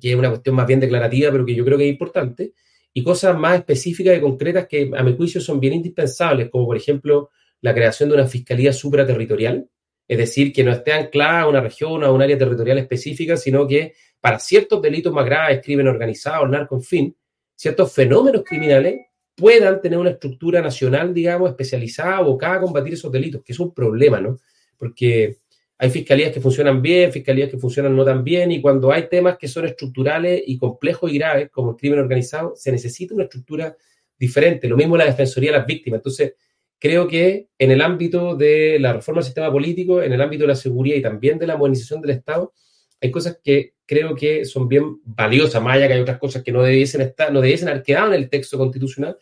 que 0.00 0.10
es 0.10 0.16
una 0.16 0.30
cuestión 0.30 0.56
más 0.56 0.66
bien 0.66 0.80
declarativa, 0.80 1.30
pero 1.30 1.44
que 1.44 1.54
yo 1.54 1.64
creo 1.64 1.78
que 1.78 1.84
es 1.84 1.92
importante, 1.92 2.54
y 2.92 3.04
cosas 3.04 3.38
más 3.38 3.58
específicas 3.58 4.16
y 4.16 4.20
concretas 4.20 4.66
que 4.66 4.90
a 4.96 5.02
mi 5.02 5.16
juicio 5.16 5.40
son 5.40 5.60
bien 5.60 5.74
indispensables, 5.74 6.50
como 6.50 6.66
por 6.66 6.76
ejemplo 6.76 7.30
la 7.60 7.74
creación 7.74 8.08
de 8.08 8.16
una 8.16 8.26
fiscalía 8.26 8.72
supraterritorial, 8.72 9.68
es 10.08 10.18
decir, 10.18 10.52
que 10.52 10.64
no 10.64 10.72
esté 10.72 10.92
anclada 10.92 11.42
a 11.42 11.48
una 11.48 11.60
región 11.60 12.02
o 12.02 12.06
a 12.06 12.10
un 12.10 12.22
área 12.22 12.36
territorial 12.36 12.78
específica, 12.78 13.36
sino 13.36 13.66
que 13.66 13.94
para 14.20 14.38
ciertos 14.38 14.82
delitos 14.82 15.12
más 15.12 15.24
graves, 15.24 15.60
crimen 15.62 15.86
organizado, 15.86 16.46
narco, 16.48 16.74
en 16.74 16.82
fin, 16.82 17.16
ciertos 17.54 17.92
fenómenos 17.92 18.42
criminales, 18.44 18.98
puedan 19.40 19.80
tener 19.80 19.98
una 19.98 20.10
estructura 20.10 20.60
nacional, 20.60 21.14
digamos, 21.14 21.48
especializada, 21.50 22.18
abocada 22.18 22.56
a 22.56 22.60
combatir 22.60 22.92
esos 22.92 23.10
delitos, 23.10 23.42
que 23.42 23.52
es 23.52 23.58
un 23.58 23.72
problema, 23.72 24.20
¿no? 24.20 24.36
Porque 24.76 25.38
hay 25.78 25.88
fiscalías 25.88 26.30
que 26.32 26.40
funcionan 26.40 26.82
bien, 26.82 27.10
fiscalías 27.10 27.48
que 27.48 27.56
funcionan 27.56 27.96
no 27.96 28.04
tan 28.04 28.22
bien, 28.22 28.52
y 28.52 28.60
cuando 28.60 28.92
hay 28.92 29.08
temas 29.08 29.38
que 29.38 29.48
son 29.48 29.64
estructurales 29.64 30.42
y 30.46 30.58
complejos 30.58 31.10
y 31.10 31.18
graves, 31.18 31.48
como 31.50 31.70
el 31.70 31.76
crimen 31.76 32.00
organizado, 32.00 32.52
se 32.54 32.70
necesita 32.70 33.14
una 33.14 33.24
estructura 33.24 33.74
diferente. 34.18 34.68
Lo 34.68 34.76
mismo 34.76 34.96
la 34.98 35.06
Defensoría 35.06 35.52
de 35.52 35.58
las 35.58 35.66
Víctimas. 35.66 35.98
Entonces, 36.00 36.34
creo 36.78 37.08
que 37.08 37.48
en 37.58 37.70
el 37.70 37.80
ámbito 37.80 38.36
de 38.36 38.78
la 38.78 38.92
reforma 38.92 39.20
del 39.20 39.26
sistema 39.26 39.50
político, 39.50 40.02
en 40.02 40.12
el 40.12 40.20
ámbito 40.20 40.44
de 40.44 40.48
la 40.48 40.54
seguridad 40.54 40.96
y 40.96 41.02
también 41.02 41.38
de 41.38 41.46
la 41.46 41.56
modernización 41.56 42.02
del 42.02 42.10
Estado, 42.10 42.52
hay 43.00 43.10
cosas 43.10 43.40
que 43.42 43.72
creo 43.86 44.14
que 44.14 44.44
son 44.44 44.68
bien 44.68 45.00
valiosas, 45.04 45.62
más 45.62 45.76
allá 45.76 45.88
que 45.88 45.94
hay 45.94 46.00
otras 46.00 46.18
cosas 46.18 46.42
que 46.42 46.52
no 46.52 46.62
debiesen 46.62 47.00
estar, 47.00 47.32
no 47.32 47.40
debiesen 47.40 47.68
haber 47.68 47.82
quedado 47.82 48.08
en 48.08 48.22
el 48.22 48.28
texto 48.28 48.58
constitucional, 48.58 49.16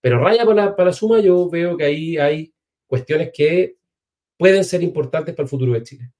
pero 0.00 0.18
raya 0.18 0.44
para, 0.44 0.74
para 0.74 0.90
la 0.90 0.92
suma, 0.92 1.20
yo 1.20 1.48
veo 1.48 1.76
que 1.76 1.84
ahí 1.84 2.16
hay 2.16 2.52
cuestiones 2.86 3.30
que 3.32 3.76
pueden 4.36 4.64
ser 4.64 4.82
importantes 4.82 5.34
para 5.34 5.44
el 5.44 5.50
futuro 5.50 5.72
de 5.72 5.82
Chile. 5.82 6.10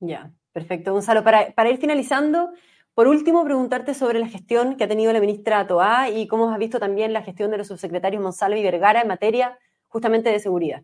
Ya, 0.00 0.30
perfecto. 0.52 0.92
Gonzalo, 0.92 1.24
para, 1.24 1.52
para 1.52 1.70
ir 1.70 1.78
finalizando, 1.78 2.50
por 2.94 3.08
último, 3.08 3.44
preguntarte 3.44 3.94
sobre 3.94 4.18
la 4.18 4.28
gestión 4.28 4.76
que 4.76 4.84
ha 4.84 4.88
tenido 4.88 5.12
la 5.12 5.20
ministra 5.20 5.66
Toá 5.66 6.10
y 6.10 6.26
cómo 6.26 6.50
has 6.50 6.58
visto 6.58 6.78
también 6.78 7.12
la 7.12 7.22
gestión 7.22 7.50
de 7.50 7.58
los 7.58 7.68
subsecretarios 7.68 8.22
Monsalve 8.22 8.60
y 8.60 8.62
Vergara 8.62 9.02
en 9.02 9.08
materia 9.08 9.58
justamente 9.86 10.30
de 10.30 10.38
seguridad. 10.38 10.82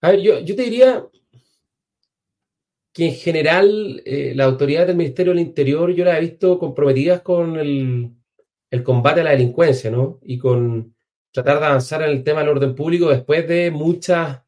A 0.00 0.10
ver, 0.10 0.20
yo, 0.20 0.38
yo 0.40 0.54
te 0.54 0.62
diría 0.62 1.04
que 2.92 3.06
en 3.06 3.14
general 3.14 4.02
eh, 4.04 4.32
la 4.36 4.44
autoridad 4.44 4.86
del 4.86 4.96
Ministerio 4.96 5.32
del 5.32 5.42
Interior 5.42 5.92
yo 5.92 6.04
la 6.04 6.16
he 6.16 6.20
visto 6.20 6.58
comprometidas 6.58 7.22
con 7.22 7.56
el, 7.56 8.12
el 8.74 8.82
combate 8.82 9.20
a 9.20 9.24
la 9.24 9.30
delincuencia, 9.30 9.88
¿no? 9.88 10.18
Y 10.22 10.36
con 10.36 10.96
tratar 11.30 11.60
de 11.60 11.66
avanzar 11.66 12.02
en 12.02 12.10
el 12.10 12.24
tema 12.24 12.40
del 12.40 12.48
orden 12.48 12.74
público 12.74 13.08
después 13.08 13.46
de 13.46 13.70
muchas 13.70 14.42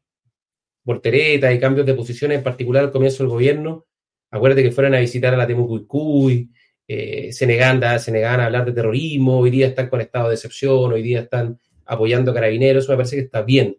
volteretas 0.83 1.55
y 1.55 1.59
cambios 1.59 1.85
de 1.85 1.93
posiciones, 1.93 2.37
en 2.37 2.43
particular 2.43 2.83
al 2.83 2.91
comienzo 2.91 3.23
del 3.23 3.31
gobierno. 3.31 3.85
Acuérdate 4.29 4.63
que 4.63 4.71
fueron 4.71 4.95
a 4.95 4.99
visitar 4.99 5.33
a 5.33 5.37
la 5.37 5.47
Temucuicuy, 5.47 6.51
eh, 6.89 7.31
se, 7.31 7.47
negan, 7.47 7.81
se 7.99 8.11
negan 8.11 8.41
a 8.41 8.45
hablar 8.47 8.65
de 8.65 8.73
terrorismo, 8.73 9.39
hoy 9.39 9.49
día 9.49 9.67
están 9.67 9.87
con 9.87 10.01
estado 10.01 10.27
de 10.27 10.35
excepción, 10.35 10.91
hoy 10.91 11.01
día 11.01 11.21
están 11.21 11.57
apoyando 11.85 12.31
a 12.31 12.33
carabineros, 12.33 12.83
eso 12.83 12.91
me 12.91 12.97
parece 12.97 13.15
que 13.15 13.21
está 13.23 13.43
bien. 13.43 13.77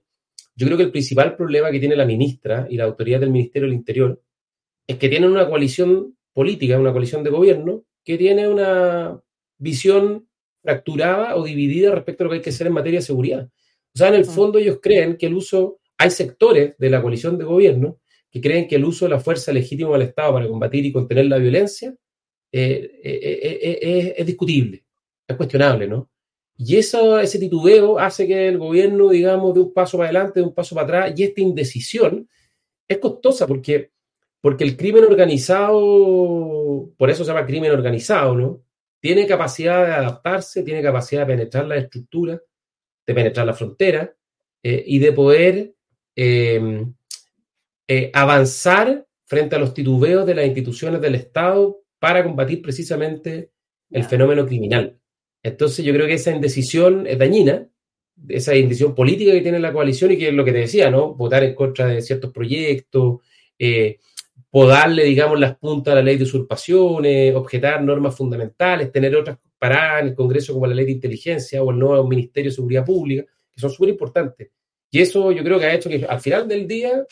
Yo 0.56 0.66
creo 0.66 0.78
que 0.78 0.84
el 0.84 0.90
principal 0.90 1.36
problema 1.36 1.70
que 1.70 1.78
tiene 1.78 1.94
la 1.94 2.06
ministra 2.06 2.66
y 2.70 2.78
la 2.78 2.84
autoridad 2.84 3.20
del 3.20 3.30
Ministerio 3.30 3.68
del 3.68 3.76
Interior 3.76 4.22
es 4.86 4.96
que 4.96 5.10
tienen 5.10 5.30
una 5.30 5.46
coalición 5.46 6.16
política, 6.32 6.78
una 6.78 6.92
coalición 6.92 7.22
de 7.22 7.30
gobierno, 7.30 7.84
que 8.02 8.16
tiene 8.16 8.48
una 8.48 9.20
visión 9.58 10.27
fracturada 10.68 11.34
o 11.36 11.44
dividida 11.44 11.94
respecto 11.94 12.22
a 12.22 12.24
lo 12.24 12.30
que 12.30 12.36
hay 12.36 12.42
que 12.42 12.50
hacer 12.50 12.66
en 12.66 12.74
materia 12.74 13.00
de 13.00 13.06
seguridad. 13.06 13.48
O 13.94 13.98
sea, 13.98 14.08
en 14.08 14.16
el 14.16 14.26
fondo 14.26 14.58
ellos 14.58 14.78
creen 14.82 15.16
que 15.16 15.26
el 15.26 15.34
uso, 15.34 15.80
hay 15.96 16.10
sectores 16.10 16.76
de 16.76 16.90
la 16.90 17.00
coalición 17.00 17.38
de 17.38 17.44
gobierno 17.44 18.00
que 18.30 18.40
creen 18.40 18.68
que 18.68 18.76
el 18.76 18.84
uso 18.84 19.06
de 19.06 19.12
la 19.12 19.20
fuerza 19.20 19.50
legítima 19.50 19.92
del 19.92 20.02
Estado 20.02 20.34
para 20.34 20.46
combatir 20.46 20.84
y 20.84 20.92
contener 20.92 21.24
la 21.24 21.38
violencia 21.38 21.94
eh, 22.52 23.00
eh, 23.02 23.78
eh, 23.82 24.14
es 24.18 24.26
discutible, 24.26 24.84
es 25.26 25.36
cuestionable, 25.36 25.88
¿no? 25.88 26.10
Y 26.58 26.76
eso, 26.76 27.18
ese 27.18 27.38
titubeo 27.38 27.98
hace 27.98 28.26
que 28.26 28.48
el 28.48 28.58
gobierno, 28.58 29.08
digamos, 29.08 29.54
de 29.54 29.60
un 29.60 29.72
paso 29.72 29.96
para 29.96 30.10
adelante, 30.10 30.40
de 30.40 30.46
un 30.46 30.54
paso 30.54 30.74
para 30.74 30.84
atrás, 30.84 31.18
y 31.18 31.22
esta 31.22 31.40
indecisión 31.40 32.28
es 32.86 32.98
costosa 32.98 33.46
porque, 33.46 33.92
porque 34.42 34.64
el 34.64 34.76
crimen 34.76 35.04
organizado, 35.04 36.90
por 36.98 37.08
eso 37.08 37.24
se 37.24 37.30
llama 37.30 37.46
crimen 37.46 37.70
organizado, 37.70 38.34
¿no? 38.34 38.67
Tiene 39.00 39.26
capacidad 39.26 39.86
de 39.86 39.92
adaptarse, 39.92 40.62
tiene 40.62 40.82
capacidad 40.82 41.22
de 41.22 41.34
penetrar 41.34 41.66
la 41.66 41.76
estructura, 41.76 42.40
de 43.06 43.14
penetrar 43.14 43.46
la 43.46 43.54
frontera 43.54 44.14
eh, 44.62 44.82
y 44.86 44.98
de 44.98 45.12
poder 45.12 45.74
eh, 46.16 46.84
eh, 47.86 48.10
avanzar 48.12 49.06
frente 49.24 49.56
a 49.56 49.58
los 49.58 49.72
titubeos 49.72 50.26
de 50.26 50.34
las 50.34 50.46
instituciones 50.46 51.00
del 51.00 51.14
Estado 51.14 51.82
para 51.98 52.24
combatir 52.24 52.60
precisamente 52.60 53.50
el 53.90 54.04
fenómeno 54.04 54.46
criminal. 54.46 54.98
Entonces 55.42 55.84
yo 55.84 55.92
creo 55.92 56.06
que 56.06 56.14
esa 56.14 56.32
indecisión 56.32 57.06
es 57.06 57.18
dañina, 57.18 57.68
esa 58.28 58.54
indecisión 58.56 58.94
política 58.94 59.32
que 59.32 59.42
tiene 59.42 59.60
la 59.60 59.72
coalición 59.72 60.10
y 60.10 60.18
que 60.18 60.28
es 60.28 60.34
lo 60.34 60.44
que 60.44 60.52
te 60.52 60.58
decía, 60.58 60.90
¿no? 60.90 61.14
Votar 61.14 61.44
en 61.44 61.54
contra 61.54 61.86
de 61.86 62.02
ciertos 62.02 62.32
proyectos, 62.32 63.20
darle, 64.52 65.04
digamos, 65.04 65.38
las 65.38 65.56
puntas 65.56 65.92
a 65.92 65.96
la 65.96 66.02
ley 66.02 66.16
de 66.16 66.24
usurpaciones, 66.24 67.34
objetar 67.34 67.82
normas 67.82 68.16
fundamentales, 68.16 68.90
tener 68.90 69.14
otras 69.14 69.38
paradas 69.58 70.02
en 70.02 70.08
el 70.08 70.14
Congreso 70.14 70.54
como 70.54 70.66
la 70.66 70.74
ley 70.74 70.86
de 70.86 70.92
inteligencia 70.92 71.62
o 71.62 71.70
el 71.70 71.78
nuevo 71.78 72.06
Ministerio 72.06 72.50
de 72.50 72.54
Seguridad 72.54 72.84
Pública, 72.84 73.24
que 73.24 73.60
son 73.60 73.70
súper 73.70 73.90
importantes. 73.90 74.50
Y 74.90 75.00
eso 75.00 75.32
yo 75.32 75.44
creo 75.44 75.58
que 75.58 75.66
ha 75.66 75.74
hecho 75.74 75.90
que 75.90 76.04
al 76.06 76.20
final 76.20 76.48
del 76.48 76.66
día 76.66 77.04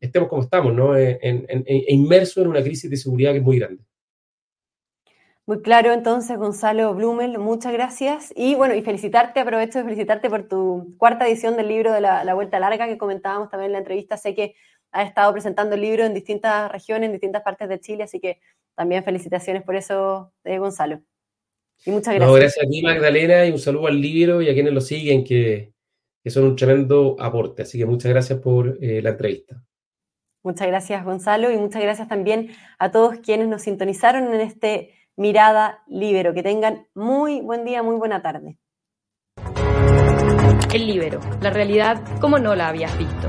estemos 0.00 0.28
como 0.28 0.42
estamos, 0.42 0.72
¿no? 0.72 0.96
En, 0.96 1.18
en, 1.20 1.64
inmersos 1.88 2.38
en 2.38 2.48
una 2.48 2.62
crisis 2.62 2.90
de 2.90 2.96
seguridad 2.96 3.32
que 3.32 3.38
es 3.38 3.44
muy 3.44 3.58
grande. 3.58 3.82
Muy 5.48 5.62
claro, 5.62 5.94
entonces, 5.94 6.36
Gonzalo 6.36 6.92
Blumel, 6.94 7.38
muchas 7.38 7.72
gracias. 7.72 8.34
Y 8.36 8.54
bueno, 8.54 8.74
y 8.74 8.82
felicitarte, 8.82 9.40
aprovecho 9.40 9.78
de 9.78 9.84
felicitarte 9.84 10.28
por 10.28 10.46
tu 10.46 10.94
cuarta 10.98 11.26
edición 11.26 11.56
del 11.56 11.68
libro 11.68 11.90
de 11.90 12.02
la, 12.02 12.34
Vuelta 12.34 12.60
Larga 12.60 12.86
que 12.86 12.98
comentábamos 12.98 13.48
también 13.48 13.70
en 13.70 13.72
la 13.72 13.78
entrevista. 13.78 14.18
Sé 14.18 14.34
que 14.34 14.54
has 14.92 15.08
estado 15.08 15.32
presentando 15.32 15.74
el 15.74 15.82
libro 15.82 16.04
en 16.04 16.14
distintas 16.14 16.70
regiones, 16.70 17.06
en 17.06 17.12
distintas 17.12 17.42
partes 17.42 17.68
de 17.68 17.80
Chile, 17.80 18.04
así 18.04 18.20
que 18.20 18.40
también 18.74 19.04
felicitaciones 19.04 19.62
por 19.62 19.76
eso, 19.76 20.32
eh, 20.44 20.58
Gonzalo. 20.58 21.02
Y 21.84 21.90
muchas 21.90 22.14
gracias. 22.14 22.36
gracias 22.36 22.66
a 22.66 22.68
ti, 22.68 22.82
Magdalena, 22.82 23.46
y 23.46 23.50
un 23.50 23.58
saludo 23.58 23.86
al 23.86 24.00
libro 24.00 24.42
y 24.42 24.48
a 24.48 24.54
quienes 24.54 24.72
lo 24.72 24.80
siguen, 24.80 25.24
que, 25.24 25.72
son 26.26 26.44
un 26.44 26.56
tremendo 26.56 27.16
aporte. 27.18 27.62
Así 27.62 27.78
que 27.78 27.86
muchas 27.86 28.10
gracias 28.10 28.38
por 28.40 28.78
eh, 28.82 29.00
la 29.00 29.10
entrevista. 29.10 29.62
Muchas 30.42 30.68
gracias, 30.68 31.04
Gonzalo, 31.04 31.50
y 31.50 31.56
muchas 31.56 31.82
gracias 31.82 32.06
también 32.06 32.50
a 32.78 32.90
todos 32.90 33.18
quienes 33.18 33.48
nos 33.48 33.62
sintonizaron 33.62 34.32
en 34.32 34.40
este 34.40 34.94
Mirada 35.16 35.82
Libero. 35.88 36.34
Que 36.34 36.42
tengan 36.42 36.86
muy 36.94 37.40
buen 37.40 37.64
día, 37.64 37.82
muy 37.82 37.96
buena 37.96 38.22
tarde. 38.22 38.58
El 40.72 40.86
Libero, 40.86 41.20
la 41.40 41.50
realidad 41.50 42.00
como 42.20 42.38
no 42.38 42.54
la 42.54 42.68
habías 42.68 42.96
visto. 42.98 43.28